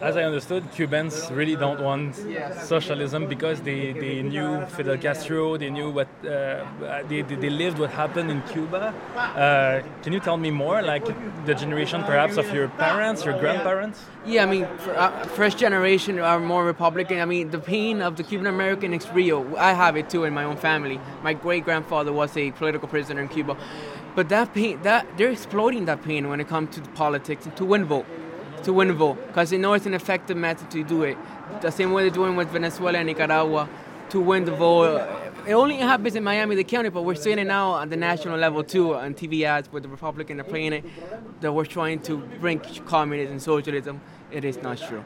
As 0.00 0.16
I 0.16 0.24
understood, 0.24 0.64
Cubans 0.72 1.30
really 1.30 1.54
don't 1.54 1.80
want 1.80 2.16
socialism 2.62 3.26
because 3.26 3.60
they, 3.60 3.92
they 3.92 4.22
knew 4.22 4.66
Fidel 4.66 4.98
Castro, 4.98 5.56
they 5.56 5.70
knew 5.70 5.88
what 5.88 6.08
uh, 6.24 6.64
they, 7.08 7.22
they 7.22 7.48
lived 7.48 7.78
what 7.78 7.90
happened 7.90 8.30
in 8.30 8.42
Cuba. 8.42 8.92
Uh, 9.16 9.82
can 10.02 10.12
you 10.12 10.20
tell 10.20 10.36
me 10.36 10.50
more, 10.50 10.82
like 10.82 11.06
the 11.46 11.54
generation 11.54 12.02
perhaps 12.02 12.36
of 12.36 12.52
your 12.52 12.68
parents, 12.68 13.24
your 13.24 13.38
grandparents? 13.38 14.04
Yeah, 14.26 14.42
I 14.42 14.46
mean, 14.46 14.64
uh, 14.64 15.10
first 15.28 15.58
generation 15.58 16.18
are 16.18 16.40
more 16.40 16.64
Republican. 16.64 17.20
I 17.20 17.24
mean, 17.24 17.50
the 17.50 17.60
pain 17.60 18.02
of 18.02 18.16
the 18.16 18.24
Cuban 18.24 18.46
American 18.46 18.92
is 18.92 19.08
real. 19.10 19.46
I 19.56 19.74
have 19.74 19.96
it 19.96 20.10
too 20.10 20.24
in 20.24 20.34
my 20.34 20.44
own 20.44 20.56
family. 20.56 21.00
My 21.22 21.34
great 21.34 21.64
grandfather 21.64 22.12
was 22.12 22.36
a 22.36 22.50
political 22.50 22.88
prisoner 22.88 23.20
in 23.20 23.28
Cuba, 23.28 23.56
but 24.16 24.28
that 24.28 24.54
pain, 24.54 24.82
that 24.82 25.06
they're 25.16 25.30
exploiting 25.30 25.84
that 25.84 26.02
pain 26.02 26.28
when 26.28 26.40
it 26.40 26.48
comes 26.48 26.74
to 26.74 26.80
politics 26.90 27.46
and 27.46 27.56
to 27.56 27.64
win 27.64 27.84
vote, 27.84 28.06
to 28.64 28.72
win 28.72 28.88
the 28.88 28.94
vote, 28.94 29.18
because 29.28 29.50
they 29.50 29.58
know 29.58 29.72
it's 29.74 29.86
an 29.86 29.94
effective 29.94 30.36
method 30.36 30.70
to 30.70 30.82
do 30.84 31.02
it. 31.02 31.16
The 31.60 31.70
same 31.70 31.92
way 31.92 32.02
they're 32.02 32.10
doing 32.10 32.36
with 32.36 32.48
Venezuela 32.48 32.98
and 32.98 33.06
Nicaragua, 33.06 33.68
to 34.10 34.20
win 34.20 34.44
the 34.44 34.52
vote. 34.52 35.00
It 35.46 35.52
only 35.52 35.76
happens 35.76 36.16
in 36.16 36.24
Miami, 36.24 36.56
the 36.56 36.64
County, 36.64 36.88
but 36.88 37.02
we're 37.02 37.14
seeing 37.14 37.38
it 37.38 37.44
now 37.44 37.80
at 37.80 37.90
the 37.90 37.96
national 37.96 38.38
level 38.38 38.64
too, 38.64 38.94
on 38.94 39.14
TV 39.14 39.44
ads 39.44 39.70
with 39.70 39.82
the 39.82 39.88
Republican 39.88 40.40
are 40.40 40.44
playing 40.44 40.72
it, 40.72 40.84
that 41.40 41.52
we're 41.52 41.66
trying 41.66 42.00
to 42.02 42.18
bring 42.40 42.60
communism, 42.86 43.38
socialism. 43.38 44.00
It 44.30 44.44
is 44.44 44.62
not 44.62 44.78
true. 44.78 45.04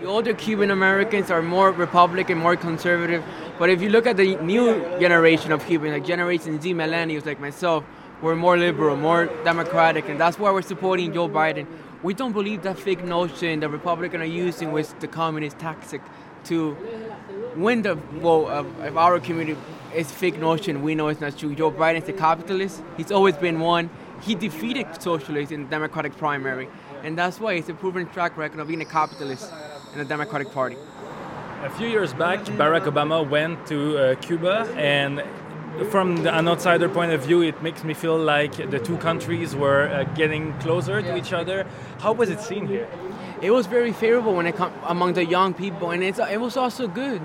The 0.00 0.06
older 0.06 0.32
Cuban 0.32 0.70
Americans 0.70 1.30
are 1.30 1.42
more 1.42 1.70
Republican, 1.72 2.38
more 2.38 2.56
conservative, 2.56 3.22
but 3.58 3.68
if 3.68 3.82
you 3.82 3.90
look 3.90 4.06
at 4.06 4.16
the 4.16 4.36
new 4.36 4.80
generation 4.98 5.52
of 5.52 5.64
Cubans, 5.66 5.92
like 5.92 6.06
Generation 6.06 6.60
Z 6.60 6.72
millennials 6.74 7.26
like 7.26 7.40
myself, 7.40 7.84
we're 8.22 8.36
more 8.36 8.58
liberal, 8.58 8.96
more 8.96 9.26
democratic, 9.44 10.08
and 10.08 10.18
that's 10.20 10.38
why 10.38 10.50
we're 10.50 10.62
supporting 10.62 11.12
Joe 11.12 11.28
Biden. 11.28 11.66
We 12.02 12.14
don't 12.14 12.32
believe 12.32 12.62
that 12.62 12.78
fake 12.78 13.04
notion 13.04 13.60
the 13.60 13.68
Republicans 13.68 14.22
are 14.22 14.24
using 14.24 14.72
with 14.72 14.98
the 15.00 15.08
communist 15.08 15.58
tactic 15.58 16.00
to 16.44 16.74
win 17.56 17.82
the 17.82 17.94
vote 17.94 18.46
of, 18.46 18.80
of 18.80 18.96
our 18.96 19.20
community 19.20 19.60
is 19.94 20.10
fake 20.10 20.38
notion. 20.38 20.82
We 20.82 20.94
know 20.94 21.08
it's 21.08 21.20
not 21.20 21.36
true. 21.36 21.54
Joe 21.54 21.70
Biden 21.70 22.02
is 22.02 22.08
a 22.08 22.14
capitalist. 22.14 22.82
He's 22.96 23.12
always 23.12 23.36
been 23.36 23.60
one. 23.60 23.90
He 24.22 24.34
defeated 24.34 24.86
socialists 24.98 25.52
in 25.52 25.64
the 25.64 25.68
Democratic 25.68 26.16
primary, 26.16 26.68
and 27.02 27.18
that's 27.18 27.38
why 27.38 27.54
it's 27.54 27.68
a 27.68 27.74
proven 27.74 28.06
track 28.06 28.34
record 28.38 28.60
of 28.60 28.68
being 28.68 28.80
a 28.80 28.86
capitalist 28.86 29.52
in 29.92 29.98
the 29.98 30.04
Democratic 30.06 30.50
Party. 30.52 30.76
A 31.64 31.70
few 31.70 31.86
years 31.86 32.14
back, 32.14 32.40
Barack 32.40 32.84
Obama 32.84 33.28
went 33.28 33.66
to 33.66 33.98
uh, 33.98 34.14
Cuba, 34.16 34.72
and 34.76 35.22
from 35.90 36.26
an 36.26 36.48
outsider 36.48 36.88
point 36.88 37.12
of 37.12 37.24
view, 37.24 37.42
it 37.42 37.62
makes 37.62 37.84
me 37.84 37.94
feel 37.94 38.18
like 38.18 38.70
the 38.70 38.78
two 38.78 38.96
countries 38.98 39.54
were 39.54 39.88
uh, 39.88 40.04
getting 40.14 40.52
closer 40.58 41.00
to 41.00 41.16
each 41.16 41.32
other. 41.32 41.66
How 42.00 42.12
was 42.12 42.28
it 42.28 42.40
seen 42.40 42.66
here? 42.66 42.88
It 43.40 43.50
was 43.50 43.66
very 43.66 43.92
favorable 43.92 44.34
when 44.34 44.46
it 44.46 44.56
come 44.56 44.72
among 44.84 45.14
the 45.14 45.24
young 45.24 45.54
people, 45.54 45.90
and 45.90 46.02
it 46.02 46.40
was 46.40 46.56
also 46.56 46.86
good. 46.86 47.22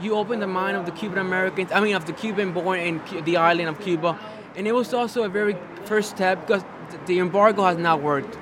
You 0.00 0.14
opened 0.14 0.40
the 0.40 0.46
mind 0.46 0.76
of 0.76 0.86
the 0.86 0.92
Cuban 0.92 1.18
Americans, 1.18 1.70
I 1.72 1.80
mean, 1.80 1.94
of 1.94 2.06
the 2.06 2.12
Cuban 2.12 2.52
born 2.52 2.80
in 2.80 3.24
the 3.24 3.36
island 3.36 3.68
of 3.68 3.80
Cuba, 3.80 4.18
and 4.56 4.66
it 4.66 4.72
was 4.72 4.94
also 4.94 5.24
a 5.24 5.28
very 5.28 5.56
first 5.84 6.10
step 6.10 6.46
because 6.46 6.64
the 7.06 7.18
embargo 7.18 7.64
has 7.64 7.76
not 7.76 8.00
worked. 8.00 8.38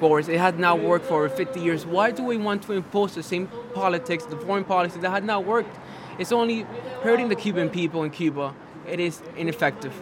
Boris, 0.00 0.28
it 0.28 0.38
has 0.38 0.54
not 0.54 0.80
worked 0.80 1.06
for 1.06 1.28
50 1.28 1.60
years. 1.60 1.86
Why 1.86 2.10
do 2.10 2.24
we 2.24 2.36
want 2.36 2.62
to 2.64 2.72
impose 2.72 3.14
the 3.14 3.22
same 3.22 3.48
politics, 3.72 4.24
the 4.24 4.36
foreign 4.36 4.64
policy 4.64 4.98
that 5.00 5.10
had 5.10 5.24
not 5.24 5.44
worked? 5.44 5.78
It's 6.18 6.32
only 6.32 6.66
hurting 7.02 7.28
the 7.28 7.36
Cuban 7.36 7.70
people 7.70 8.02
in 8.02 8.10
Cuba. 8.10 8.54
It 8.88 9.00
is 9.00 9.22
ineffective. 9.36 9.92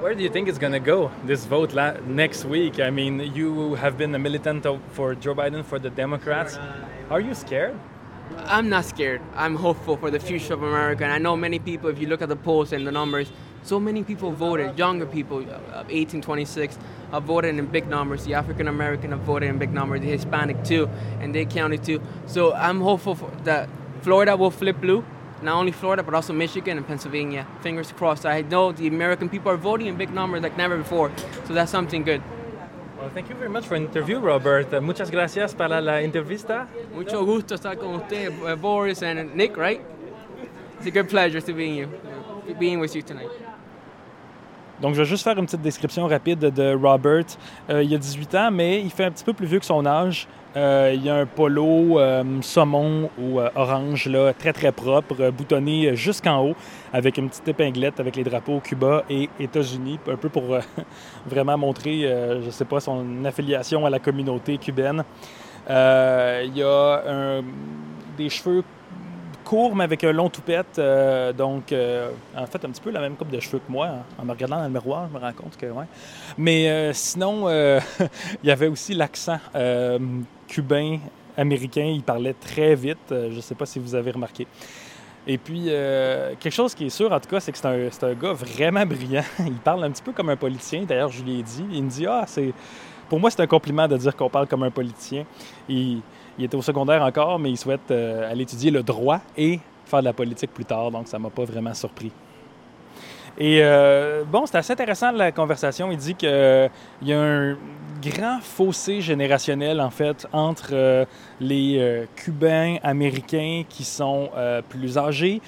Where 0.00 0.14
do 0.14 0.22
you 0.22 0.28
think 0.28 0.48
it's 0.48 0.58
going 0.58 0.72
to 0.72 0.80
go, 0.80 1.10
this 1.24 1.44
vote 1.44 1.72
la- 1.72 1.96
next 2.06 2.44
week? 2.44 2.80
I 2.80 2.90
mean, 2.90 3.20
you 3.20 3.74
have 3.76 3.96
been 3.96 4.14
a 4.14 4.18
militant 4.18 4.66
of, 4.66 4.80
for 4.90 5.14
Joe 5.14 5.34
Biden, 5.34 5.64
for 5.64 5.78
the 5.78 5.90
Democrats. 5.90 6.58
Are 7.10 7.20
you 7.20 7.34
scared? 7.34 7.78
I'm 8.38 8.68
not 8.68 8.84
scared. 8.84 9.20
I'm 9.36 9.54
hopeful 9.54 9.96
for 9.96 10.10
the 10.10 10.18
future 10.18 10.54
of 10.54 10.62
America. 10.62 11.04
And 11.04 11.12
I 11.12 11.18
know 11.18 11.36
many 11.36 11.58
people, 11.58 11.88
if 11.90 11.98
you 11.98 12.06
look 12.06 12.22
at 12.22 12.28
the 12.28 12.36
polls 12.36 12.72
and 12.72 12.86
the 12.86 12.92
numbers, 12.92 13.30
so 13.62 13.78
many 13.80 14.02
people 14.02 14.30
voted, 14.32 14.78
younger 14.78 15.06
people, 15.06 15.46
uh, 15.72 15.84
18, 15.88 16.20
26, 16.20 16.78
have 17.10 17.22
voted 17.22 17.56
in 17.58 17.64
big 17.66 17.86
numbers. 17.86 18.24
The 18.24 18.34
African 18.34 18.68
American 18.68 19.12
have 19.12 19.20
voted 19.20 19.48
in 19.48 19.58
big 19.58 19.72
numbers, 19.72 20.00
the 20.00 20.08
Hispanic 20.10 20.64
too, 20.64 20.88
and 21.20 21.34
they 21.34 21.44
counted 21.44 21.84
too. 21.84 22.02
So 22.26 22.52
I'm 22.52 22.80
hopeful 22.80 23.14
for 23.14 23.30
that 23.44 23.68
Florida 24.02 24.36
will 24.36 24.50
flip 24.50 24.80
blue. 24.80 25.04
Not 25.44 25.56
only 25.56 25.72
Florida, 25.72 26.02
but 26.02 26.14
also 26.14 26.32
Michigan 26.32 26.78
and 26.78 26.86
Pennsylvania. 26.86 27.46
Fingers 27.60 27.92
crossed. 27.92 28.24
I 28.24 28.40
know 28.40 28.72
the 28.72 28.86
American 28.86 29.28
people 29.28 29.52
are 29.52 29.58
voting 29.58 29.88
in 29.88 29.96
big 29.96 30.10
numbers 30.10 30.42
like 30.42 30.56
never 30.56 30.78
before. 30.78 31.12
So 31.44 31.52
that's 31.52 31.70
something 31.70 32.02
good. 32.02 32.22
Well, 32.98 33.10
thank 33.10 33.28
you 33.28 33.34
very 33.34 33.50
much 33.50 33.66
for 33.66 33.78
the 33.78 33.84
interview, 33.84 34.20
Robert. 34.20 34.72
Uh, 34.72 34.80
muchas 34.80 35.10
gracias 35.10 35.54
para 35.54 35.82
la 35.82 36.00
entrevista. 36.00 36.66
Mucho 36.94 37.22
gusto 37.26 37.54
estar 37.54 37.78
con 37.78 38.00
usted, 38.00 38.32
uh, 38.42 38.56
Boris 38.56 39.02
and 39.02 39.34
Nick, 39.34 39.58
right? 39.58 39.82
It's 40.78 40.86
a 40.86 40.90
good 40.90 41.10
pleasure 41.10 41.42
to 41.42 41.52
being 41.52 41.74
you, 41.74 41.88
being 42.58 42.80
with 42.80 42.96
you 42.96 43.02
tonight. 43.02 43.28
Donc, 44.80 44.94
je 44.94 44.98
vais 44.98 45.04
juste 45.04 45.22
faire 45.22 45.38
une 45.38 45.46
petite 45.46 45.62
description 45.62 46.06
rapide 46.06 46.40
de 46.40 46.74
Robert. 46.74 47.24
Euh, 47.70 47.82
il 47.82 47.94
a 47.94 47.98
18 47.98 48.34
ans, 48.34 48.50
mais 48.50 48.80
il 48.80 48.90
fait 48.90 49.04
un 49.04 49.10
petit 49.10 49.24
peu 49.24 49.32
plus 49.32 49.46
vieux 49.46 49.60
que 49.60 49.64
son 49.64 49.86
âge. 49.86 50.26
Euh, 50.56 50.94
il 50.94 51.08
a 51.08 51.16
un 51.16 51.26
polo 51.26 51.98
saumon 52.40 53.10
ou 53.18 53.40
orange, 53.56 54.06
là, 54.06 54.32
très 54.32 54.52
très 54.52 54.70
propre, 54.70 55.30
boutonné 55.30 55.96
jusqu'en 55.96 56.44
haut, 56.44 56.54
avec 56.92 57.18
une 57.18 57.28
petite 57.28 57.48
épinglette 57.48 57.98
avec 57.98 58.14
les 58.14 58.22
drapeaux 58.22 58.60
Cuba 58.60 59.04
et 59.10 59.28
États-Unis, 59.40 59.98
un 60.08 60.16
peu 60.16 60.28
pour 60.28 60.44
vraiment 61.26 61.58
montrer, 61.58 62.02
je 62.02 62.46
ne 62.46 62.50
sais 62.50 62.64
pas, 62.64 62.78
son 62.78 63.24
affiliation 63.24 63.84
à 63.84 63.90
la 63.90 63.98
communauté 63.98 64.58
cubaine. 64.58 65.02
il 65.68 66.62
a 66.62 67.42
des 68.16 68.28
cheveux 68.28 68.62
mais 69.74 69.84
avec 69.84 70.04
un 70.04 70.12
long 70.12 70.28
toupette. 70.28 70.78
Euh, 70.78 71.32
donc, 71.32 71.72
euh, 71.72 72.10
en 72.36 72.46
fait, 72.46 72.64
un 72.64 72.70
petit 72.70 72.80
peu 72.80 72.90
la 72.90 73.00
même 73.00 73.16
coupe 73.16 73.30
de 73.30 73.40
cheveux 73.40 73.58
que 73.58 73.70
moi. 73.70 73.86
Hein. 73.86 74.02
En 74.18 74.24
me 74.24 74.32
regardant 74.32 74.56
dans 74.56 74.64
le 74.64 74.70
miroir, 74.70 75.08
je 75.08 75.18
me 75.18 75.20
rends 75.22 75.32
compte 75.32 75.56
que, 75.56 75.66
ouais. 75.66 75.84
Mais 76.38 76.68
euh, 76.68 76.92
sinon, 76.92 77.48
il 77.50 78.48
y 78.48 78.50
avait 78.50 78.68
aussi 78.68 78.94
l'accent 78.94 79.38
cubain, 80.48 80.98
américain. 81.36 81.84
Il 81.84 82.02
parlait 82.02 82.34
très 82.34 82.74
vite. 82.74 82.98
je 83.10 83.34
ne 83.34 83.40
sais 83.40 83.54
pas 83.54 83.66
si 83.66 83.78
vous 83.78 83.94
avez 83.94 84.10
remarqué. 84.10 84.46
Et 85.26 85.38
puis, 85.38 85.64
quelque 85.64 86.50
chose 86.50 86.74
qui 86.74 86.86
est 86.86 86.90
sûr, 86.90 87.10
en 87.12 87.20
tout 87.20 87.30
cas, 87.30 87.40
c'est 87.40 87.52
que 87.52 87.58
c'est 87.58 87.66
un, 87.66 88.08
un, 88.08 88.14
gars 88.14 88.32
vraiment 88.32 88.84
brillant. 88.84 89.24
il 89.38 89.54
parle 89.54 89.84
un 89.84 89.90
petit 89.90 90.02
peu 90.02 90.12
comme 90.12 90.28
un 90.28 90.36
politicien. 90.36 90.82
D'ailleurs, 90.82 91.10
je 91.10 91.22
lui 91.22 91.40
ai 91.40 91.42
dit. 91.42 91.64
Il 91.72 91.84
me 91.84 91.90
dit 91.90 92.06
Ah, 92.06 92.24
c'est. 92.26 92.52
Pour 93.08 93.20
moi, 93.20 93.30
c'est 93.30 93.40
un 93.40 93.46
compliment 93.46 93.86
de 93.86 93.96
dire 93.96 94.16
qu'on 94.16 94.30
parle 94.30 94.46
comme 94.46 94.62
un 94.62 94.70
politicien. 94.70 95.24
Il, 95.68 96.00
il 96.38 96.44
était 96.44 96.56
au 96.56 96.62
secondaire 96.62 97.02
encore, 97.02 97.38
mais 97.38 97.50
il 97.50 97.56
souhaite 97.56 97.90
euh, 97.90 98.30
aller 98.30 98.42
étudier 98.42 98.70
le 98.70 98.82
droit 98.82 99.20
et 99.36 99.60
faire 99.86 100.00
de 100.00 100.04
la 100.04 100.12
politique 100.12 100.52
plus 100.52 100.64
tard, 100.64 100.90
donc 100.90 101.08
ça 101.08 101.18
m'a 101.18 101.30
pas 101.30 101.44
vraiment 101.44 101.74
surpris. 101.74 102.12
Et 103.36 103.60
euh, 103.62 104.22
bon, 104.24 104.46
c'est 104.46 104.56
assez 104.56 104.72
intéressant 104.72 105.10
la 105.10 105.32
conversation. 105.32 105.90
Il 105.90 105.98
dit 105.98 106.14
qu'il 106.14 106.28
euh, 106.28 106.68
y 107.02 107.12
a 107.12 107.20
un 107.20 107.56
grand 108.10 108.40
fossé 108.40 109.00
générationnel, 109.00 109.80
en 109.80 109.90
fait, 109.90 110.26
entre 110.32 110.70
euh, 110.72 111.04
les 111.40 111.78
euh, 111.78 112.04
Cubains 112.16 112.76
américains 112.82 113.62
qui 113.68 113.84
sont 113.84 114.30
euh, 114.36 114.62
plus 114.68 114.98
âgés, 114.98 115.40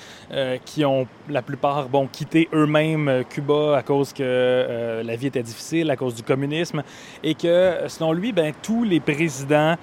qui 0.65 0.85
ont 0.85 1.07
la 1.29 1.43
plupart, 1.43 1.89
quitté 2.13 2.49
eux-mêmes 2.53 3.25
Cuba 3.29 3.77
à 3.77 3.83
cause 3.83 4.13
que 4.13 5.03
la 5.05 5.17
vie 5.17 5.29
était 5.29 5.43
difficile, 5.43 5.91
à 5.91 5.97
cause 5.97 6.15
du 6.15 6.23
communisme, 6.23 6.83
et 7.23 7.35
que, 7.35 7.79
selon 7.89 8.13
lui, 8.13 8.33
ben, 8.33 8.53
tous 8.63 8.85
les 8.85 9.01
présidents, 9.01 9.77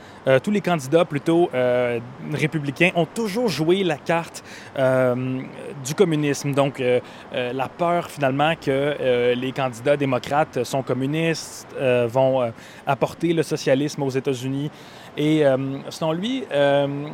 tous 0.43 0.51
les 0.51 0.61
candidats 0.61 1.05
plutôt 1.05 1.49
républicains 2.33 2.91
ont 2.95 3.05
toujours 3.05 3.47
joué 3.47 3.83
la 3.83 3.97
carte 3.97 4.43
du 4.75 5.95
communisme. 5.95 6.53
Donc, 6.53 6.83
la 7.31 7.69
peur, 7.69 8.09
finalement, 8.09 8.53
que 8.55 9.33
les 9.33 9.51
candidats 9.53 9.97
démocrates 9.97 10.63
sont 10.63 10.83
communistes, 10.83 11.67
vont 12.07 12.51
apporter 12.85 13.33
le 13.33 13.43
socialisme 13.43 14.03
aux 14.03 14.09
États-Unis. 14.09 14.69
Et 15.17 15.45
euh, 15.45 15.57
selon 15.89 16.11
lui, 16.11 16.43
euh, 16.51 17.07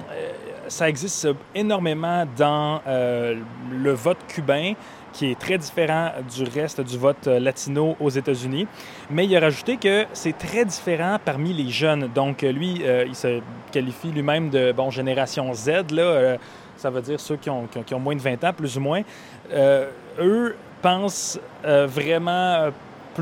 ça 0.67 0.89
existe 0.89 1.27
énormément 1.53 2.25
dans 2.37 2.81
euh, 2.87 3.35
le 3.71 3.91
vote 3.91 4.19
cubain 4.27 4.73
qui 5.11 5.31
est 5.31 5.39
très 5.39 5.57
différent 5.57 6.11
du 6.35 6.43
reste 6.43 6.81
du 6.81 6.97
vote 6.97 7.25
latino 7.25 7.95
aux 7.99 8.09
États-Unis. 8.09 8.67
Mais 9.09 9.25
il 9.25 9.35
a 9.35 9.39
rajouté 9.39 9.77
que 9.77 10.05
c'est 10.13 10.37
très 10.37 10.65
différent 10.65 11.17
parmi 11.23 11.51
les 11.51 11.69
jeunes. 11.69 12.09
Donc, 12.13 12.43
lui, 12.43 12.83
il 13.07 13.15
se 13.15 13.41
qualifie 13.71 14.09
lui-même 14.09 14.51
de 14.51 14.71
bon, 14.71 14.91
génération 14.91 15.51
Z. 15.51 15.91
Là, 15.91 16.37
ça 16.77 16.91
veut 16.91 17.01
dire 17.01 17.19
ceux 17.19 17.37
qui 17.37 17.49
ont, 17.49 17.67
moins 17.99 18.15
de 18.15 18.21
20 18.21 18.43
ans, 18.43 18.53
plus 18.53 18.77
ou 18.77 18.81
moins. 18.81 19.01
eux 19.51 20.55
pensent 20.83 21.39
vraiment 21.63 22.69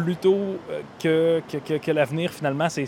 plutôt 0.04 0.58
euh, 0.70 0.82
que, 1.00 1.78
que, 1.78 1.92
l'avenir, 1.92 2.32
finalement, 2.32 2.70
c'est 2.70 2.86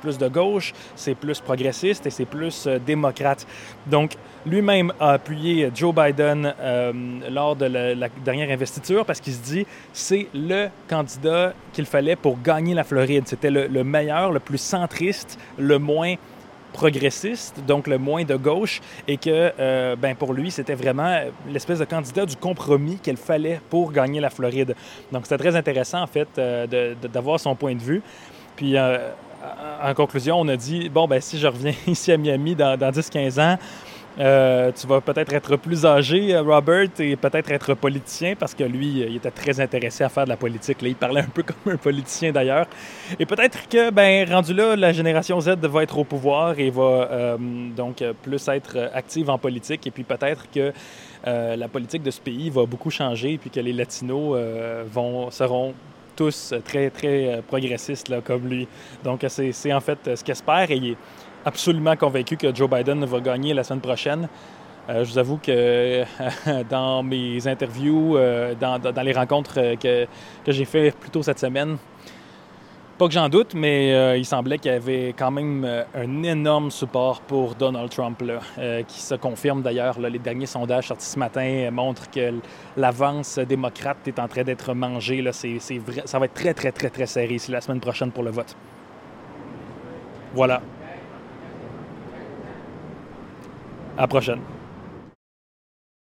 plus 0.00 0.18
de 0.18 0.28
gauche, 0.28 0.72
c'est 0.94 1.14
plus 1.14 1.40
progressiste 1.40 2.06
et 2.06 2.10
c'est 2.10 2.24
plus 2.24 2.66
euh, 2.66 2.78
démocrate. 2.78 3.46
Donc, 3.86 4.12
lui-même 4.44 4.92
a 5.00 5.12
appuyé 5.12 5.70
Joe 5.74 5.94
Biden 5.94 6.54
euh, 6.60 6.92
lors 7.30 7.56
de 7.56 7.66
la, 7.66 8.08
dernière 8.24 8.50
investiture 8.50 9.04
parce 9.04 9.20
qu'il 9.20 9.32
se 9.32 9.42
dit 9.42 9.66
c'est 9.92 10.28
le 10.34 10.68
candidat 10.88 11.52
qu'il 11.72 11.86
fallait 11.86 12.16
pour 12.16 12.40
gagner 12.40 12.74
la 12.74 12.84
Floride. 12.84 13.24
C'était 13.26 13.50
le 13.50 13.84
meilleur, 13.84 14.30
le 14.30 14.40
plus 14.40 14.58
centriste, 14.58 15.38
le 15.58 15.78
moins 15.78 16.14
progressiste, 16.76 17.54
donc 17.66 17.86
le 17.86 17.96
moins 17.96 18.24
de 18.24 18.36
gauche, 18.36 18.82
et 19.08 19.16
que 19.16 19.52
euh, 19.58 19.96
ben 19.96 20.14
pour 20.14 20.34
lui, 20.34 20.50
c'était 20.50 20.74
vraiment 20.74 21.20
l'espèce 21.48 21.78
de 21.78 21.86
candidat 21.86 22.26
du 22.26 22.36
compromis 22.36 22.98
qu'il 22.98 23.16
fallait 23.16 23.60
pour 23.70 23.92
gagner 23.92 24.20
la 24.20 24.28
Floride. 24.30 24.76
Donc 25.10 25.22
c'était 25.24 25.38
très 25.38 25.56
intéressant, 25.56 26.02
en 26.02 26.06
fait, 26.06 26.28
euh, 26.38 26.94
d'avoir 27.12 27.40
son 27.40 27.54
point 27.54 27.74
de 27.74 27.82
vue. 27.82 28.02
Puis, 28.56 28.76
euh, 28.76 29.10
en 29.82 29.94
conclusion, 29.94 30.38
on 30.38 30.48
a 30.48 30.56
dit, 30.56 30.90
bon, 30.90 31.06
ben 31.08 31.20
si 31.20 31.38
je 31.38 31.46
reviens 31.46 31.74
ici 31.86 32.12
à 32.12 32.18
Miami 32.18 32.54
dans, 32.54 32.76
dans 32.76 32.90
10-15 32.90 33.40
ans, 33.40 33.58
euh, 34.18 34.72
tu 34.72 34.86
vas 34.86 35.00
peut-être 35.02 35.32
être 35.34 35.56
plus 35.56 35.84
âgé, 35.84 36.34
euh, 36.34 36.42
Robert, 36.42 36.88
et 36.98 37.16
peut-être 37.16 37.50
être 37.50 37.74
politicien, 37.74 38.34
parce 38.34 38.54
que 38.54 38.64
lui, 38.64 39.04
il 39.06 39.16
était 39.16 39.30
très 39.30 39.60
intéressé 39.60 40.04
à 40.04 40.08
faire 40.08 40.24
de 40.24 40.30
la 40.30 40.38
politique. 40.38 40.80
Là. 40.80 40.88
Il 40.88 40.96
parlait 40.96 41.20
un 41.20 41.28
peu 41.28 41.42
comme 41.64 41.74
un 41.74 41.76
politicien 41.76 42.32
d'ailleurs. 42.32 42.66
Et 43.18 43.26
peut-être 43.26 43.68
que, 43.68 43.90
ben, 43.90 44.26
rendu 44.30 44.54
là, 44.54 44.74
la 44.74 44.92
génération 44.92 45.38
Z 45.40 45.56
va 45.62 45.82
être 45.82 45.98
au 45.98 46.04
pouvoir 46.04 46.58
et 46.58 46.70
va 46.70 46.82
euh, 46.82 47.36
donc 47.76 48.02
plus 48.22 48.48
être 48.48 48.90
active 48.94 49.28
en 49.28 49.36
politique. 49.36 49.86
Et 49.86 49.90
puis 49.90 50.04
peut-être 50.04 50.50
que 50.50 50.72
la 51.24 51.66
politique 51.66 52.04
de 52.04 52.10
ce 52.12 52.20
pays 52.20 52.50
va 52.50 52.66
beaucoup 52.66 52.90
changer, 52.90 53.32
et 53.32 53.38
puis 53.38 53.50
que 53.50 53.58
les 53.58 53.72
Latinos 53.72 54.38
vont, 54.92 55.28
seront 55.32 55.74
tous 56.14 56.54
très, 56.64 56.88
très 56.90 57.42
progressistes 57.48 58.12
comme 58.22 58.48
lui. 58.48 58.68
Donc, 59.02 59.26
c'est 59.28 59.72
en 59.72 59.80
fait 59.80 59.98
ce 60.14 60.22
qu'espère. 60.22 60.70
Absolument 61.46 61.96
convaincu 61.96 62.36
que 62.36 62.54
Joe 62.54 62.68
Biden 62.68 63.04
va 63.04 63.20
gagner 63.20 63.54
la 63.54 63.62
semaine 63.64 63.80
prochaine. 63.80 64.28
Euh, 64.88 65.04
je 65.04 65.12
vous 65.12 65.18
avoue 65.18 65.38
que 65.38 66.04
dans 66.70 67.02
mes 67.02 67.46
interviews, 67.46 68.16
euh, 68.16 68.54
dans, 68.54 69.02
les 69.02 69.12
rencontres 69.12 69.58
euh, 69.58 69.76
que, 69.76 70.52
j'ai 70.52 70.64
fait 70.64 70.90
plus 70.90 71.10
tôt 71.10 71.22
cette 71.22 71.38
semaine, 71.38 71.76
pas 72.98 73.06
que 73.06 73.12
j'en 73.12 73.28
doute, 73.28 73.52
mais 73.54 74.18
il 74.18 74.24
semblait 74.24 74.56
qu'il 74.56 74.72
y 74.72 74.74
avait 74.74 75.08
quand 75.18 75.30
même 75.30 75.84
un 75.94 76.22
énorme 76.22 76.70
support 76.70 77.20
pour 77.20 77.54
Donald 77.54 77.90
Trump, 77.90 78.22
qui 78.88 79.00
se 79.02 79.14
confirme 79.16 79.60
d'ailleurs. 79.60 80.00
Les 80.00 80.18
derniers 80.18 80.46
sondages 80.46 80.86
sortis 80.88 81.04
ce 81.04 81.18
matin 81.18 81.68
montrent 81.70 82.10
que 82.10 82.32
l'avance 82.74 83.38
démocrate 83.38 83.98
est 84.08 84.18
en 84.18 84.28
train 84.28 84.44
d'être 84.44 84.72
mangée. 84.72 85.22
Ça 85.30 86.18
va 86.18 86.24
être 86.24 86.32
très, 86.32 86.54
très, 86.54 86.72
très, 86.72 86.88
très 86.88 87.04
serré 87.04 87.34
ici 87.34 87.52
la 87.52 87.60
semaine 87.60 87.80
prochaine 87.80 88.10
pour 88.10 88.22
le 88.22 88.30
vote. 88.30 88.56
Voilà. 90.32 90.62
À 93.96 94.02
la 94.02 94.08
prochaine. 94.08 94.40